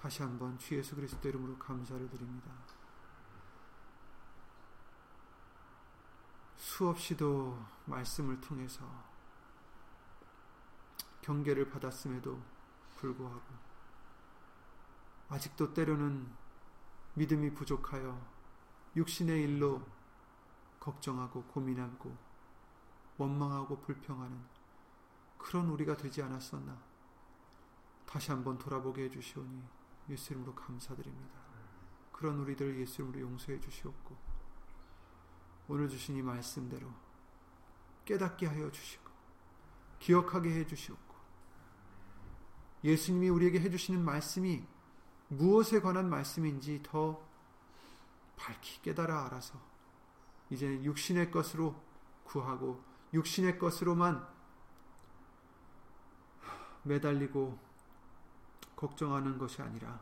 다시 0.06 0.22
한번 0.22 0.56
주 0.60 0.76
예수 0.78 0.96
그리스도 0.96 1.28
이름으로 1.28 1.58
감사를 1.58 2.08
드립니다. 2.12 2.52
수없이도 6.58 7.58
말씀을 7.86 8.40
통해서 8.40 8.88
경계를 11.24 11.72
받았음에도 11.72 12.40
불구하고 12.98 13.42
아직도 15.30 15.74
때로는 15.74 16.32
믿음이 17.16 17.56
부족하여 17.56 18.22
육신의 18.96 19.42
일로 19.42 19.82
걱정하고 20.80 21.46
고민하고 21.46 22.16
원망하고 23.18 23.80
불평하는 23.82 24.40
그런 25.40 25.68
우리가 25.70 25.98
되지 25.98 26.22
않았었나 26.22 26.78
다시 28.06 28.30
한번 28.30 28.60
돌아보게 28.60 29.06
해주시오니 29.06 29.75
예수 30.10 30.34
이름으로 30.34 30.54
감사드립니다. 30.56 31.36
그런 32.12 32.40
우리들 32.40 32.80
예수 32.80 33.02
이름으로 33.02 33.20
용서해 33.22 33.60
주시옵고 33.60 34.16
오늘 35.68 35.90
주신 35.90 36.16
이 36.16 36.22
말씀대로 36.22 36.88
깨닫게 38.06 38.46
하여 38.46 38.72
주시고 38.72 39.10
기억하게 40.00 40.52
해 40.52 40.66
주시옵고 40.66 41.16
예수님이 42.84 43.30
우리에게 43.30 43.60
해 43.60 43.70
주시는 43.70 44.04
말씀이 44.04 44.64
무엇에 45.28 45.82
관한 45.82 46.08
말씀인지 46.10 46.82
더 46.84 47.20
밝히 48.36 48.82
깨달아 48.84 49.26
알아서 49.26 49.60
이제 50.52 50.84
육신의 50.84 51.32
것으로 51.32 51.76
구하고 52.24 52.84
육신의 53.14 53.58
것으로만 53.58 54.28
매달리고 56.84 57.65
걱정하는 58.76 59.38
것이 59.38 59.62
아니라 59.62 60.02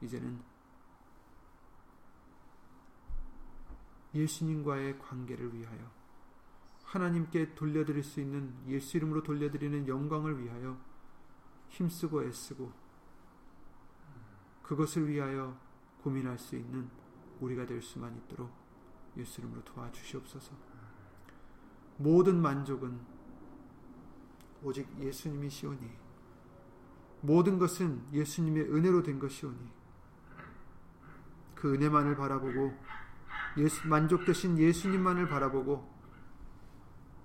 이제는 0.00 0.42
예수님과의 4.14 4.98
관계를 4.98 5.54
위하여 5.54 5.90
하나님께 6.84 7.54
돌려드릴 7.54 8.02
수 8.02 8.20
있는 8.20 8.54
예수 8.66 8.98
이름으로 8.98 9.22
돌려드리는 9.22 9.88
영광을 9.88 10.42
위하여 10.42 10.78
힘쓰고 11.70 12.24
애쓰고 12.24 12.70
그것을 14.62 15.08
위하여 15.08 15.58
고민할 16.02 16.38
수 16.38 16.56
있는 16.56 16.90
우리가 17.40 17.64
될 17.64 17.80
수만 17.80 18.14
있도록 18.16 18.50
예수 19.16 19.40
이름으로 19.40 19.64
도와주시옵소서. 19.64 20.52
모든 21.96 22.40
만족은 22.40 23.00
오직 24.62 24.88
예수님이시오니 25.00 26.01
모든 27.22 27.58
것은 27.58 28.04
예수님의 28.12 28.64
은혜로 28.64 29.02
된 29.02 29.18
것이오니 29.18 29.70
그 31.54 31.74
은혜만을 31.74 32.16
바라보고 32.16 32.76
예수, 33.58 33.86
만족 33.86 34.24
되신 34.24 34.58
예수님만을 34.58 35.28
바라보고 35.28 35.90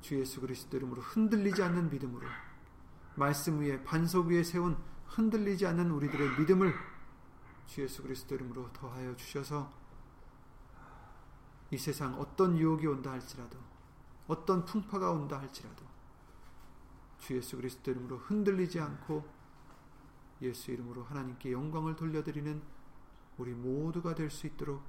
주 0.01 0.19
예수 0.19 0.39
그리스도 0.39 0.77
이름으로 0.77 1.01
흔들리지 1.01 1.63
않는 1.63 1.89
믿음으로 1.89 2.27
말씀 3.15 3.59
위에 3.59 3.83
반석 3.83 4.27
위에 4.27 4.43
세운 4.43 4.77
흔들리지 5.07 5.65
않는 5.65 5.89
우리들의 5.89 6.39
믿음을 6.39 6.73
주 7.65 7.81
예수 7.81 8.03
그리스도 8.03 8.35
이름으로 8.35 8.71
더하여 8.73 9.15
주셔서 9.15 9.71
이 11.71 11.77
세상 11.77 12.13
어떤 12.19 12.57
유혹이 12.57 12.85
온다 12.85 13.11
할지라도 13.11 13.57
어떤 14.27 14.63
풍파가 14.63 15.11
온다 15.11 15.39
할지라도 15.39 15.83
주 17.17 17.35
예수 17.35 17.57
그리스도 17.57 17.89
이름으로 17.89 18.17
흔들리지 18.17 18.79
않고 18.79 19.36
예수 20.41 20.71
이름으로 20.71 21.03
하나님께 21.03 21.51
영광을 21.51 21.95
돌려드리는 21.95 22.61
우리 23.38 23.53
모두가 23.53 24.15
될 24.15 24.29
수 24.29 24.47
있도록 24.47 24.83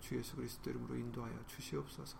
주 0.00 0.16
예수 0.16 0.36
그리스도 0.36 0.70
이름으로 0.70 0.96
인도하여 0.96 1.46
주시옵소서. 1.46 2.18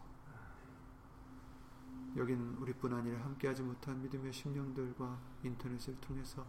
여긴 2.16 2.54
우리뿐 2.60 2.92
아니라 2.94 3.22
함께하지 3.24 3.62
못한 3.62 4.00
믿음의 4.02 4.32
심령들과 4.32 5.20
인터넷을 5.42 6.00
통해서 6.00 6.46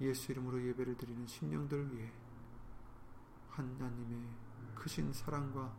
예수 0.00 0.32
이름으로 0.32 0.62
예배를 0.66 0.96
드리는 0.96 1.24
심령들을 1.26 1.96
위해 1.96 2.12
하나님의 3.50 4.28
크신 4.74 5.12
사랑과 5.12 5.72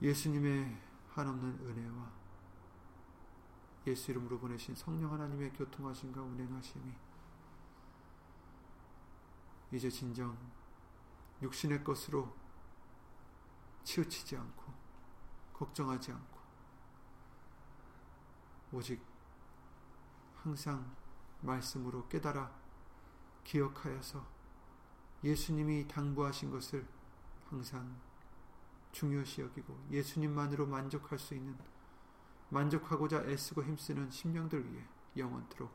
예수님의 0.00 0.80
한없는 1.10 1.58
은혜와 1.60 2.15
예수 3.86 4.10
이름으로 4.10 4.38
보내신 4.38 4.74
성령 4.74 5.12
하나님의 5.12 5.52
교통하심과 5.52 6.20
운행하심이 6.20 6.92
이제 9.72 9.90
진정 9.90 10.36
육신의 11.42 11.84
것으로 11.84 12.34
치우치지 13.84 14.36
않고 14.36 14.72
걱정하지 15.52 16.12
않고 16.12 16.38
오직 18.72 19.00
항상 20.36 20.96
말씀으로 21.42 22.08
깨달아 22.08 22.50
기억하여서 23.44 24.26
예수님이 25.22 25.86
당부하신 25.86 26.50
것을 26.50 26.86
항상 27.48 27.96
중요시 28.92 29.42
여기고 29.42 29.78
예수님만으로 29.90 30.66
만족할 30.66 31.18
수 31.18 31.34
있는 31.34 31.56
만족하고자 32.50 33.24
애쓰고 33.24 33.64
힘쓰는 33.64 34.10
심령들 34.10 34.72
위해 34.72 34.84
영원토록 35.16 35.72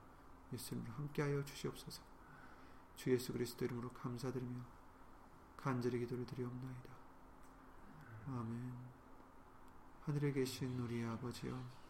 예수님을 0.53 0.89
함께하여 0.91 1.43
주시옵소서. 1.43 2.01
주 2.95 3.11
예수 3.11 3.34
그리스도 3.34 3.65
이름으로 3.65 3.89
감사드리며 3.89 4.59
간절히 5.57 5.99
기도를 5.99 6.26
드리옵나이다. 6.26 6.89
아멘. 8.28 8.74
하늘에 10.01 10.32
계신 10.32 10.80
우리 10.80 11.03
아버지여 11.03 11.82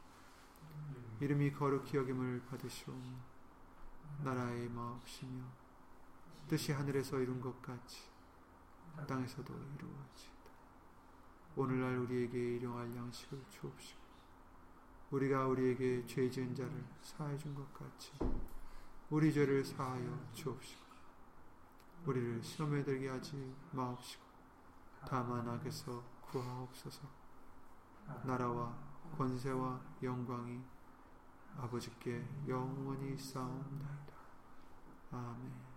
이름이 1.19 1.51
거룩히 1.53 1.97
여김을 1.97 2.45
받으시오며 2.45 3.31
나라의 4.23 4.69
마옵시며 4.69 5.43
뜻이 6.47 6.71
하늘에서 6.71 7.19
이룬 7.19 7.39
것 7.39 7.61
같이 7.61 8.09
땅에서도 9.07 9.53
이루어지이다. 9.53 10.41
오늘날 11.55 11.97
우리에게 11.97 12.55
일용할 12.57 12.95
양식을 12.95 13.43
주옵시고 13.49 14.00
우리가 15.11 15.45
우리에게 15.47 16.05
죄 16.05 16.29
지은 16.29 16.55
자를 16.55 16.83
사해 17.01 17.37
준 17.37 17.53
것 17.53 17.73
같이 17.73 18.11
우리 19.09 19.31
죄를 19.33 19.63
사하여 19.63 20.31
주옵시고 20.31 20.81
우리를 22.05 22.41
시험에 22.41 22.83
들게 22.83 23.09
하지 23.09 23.53
마옵시고 23.71 24.23
다만 25.05 25.47
악에서 25.47 26.01
구하옵소서 26.21 27.01
나라와 28.23 28.75
권세와 29.17 29.81
영광이 30.01 30.59
아버지께 31.57 32.25
영원히 32.47 33.17
싸움나이다. 33.17 34.13
아멘 35.11 35.70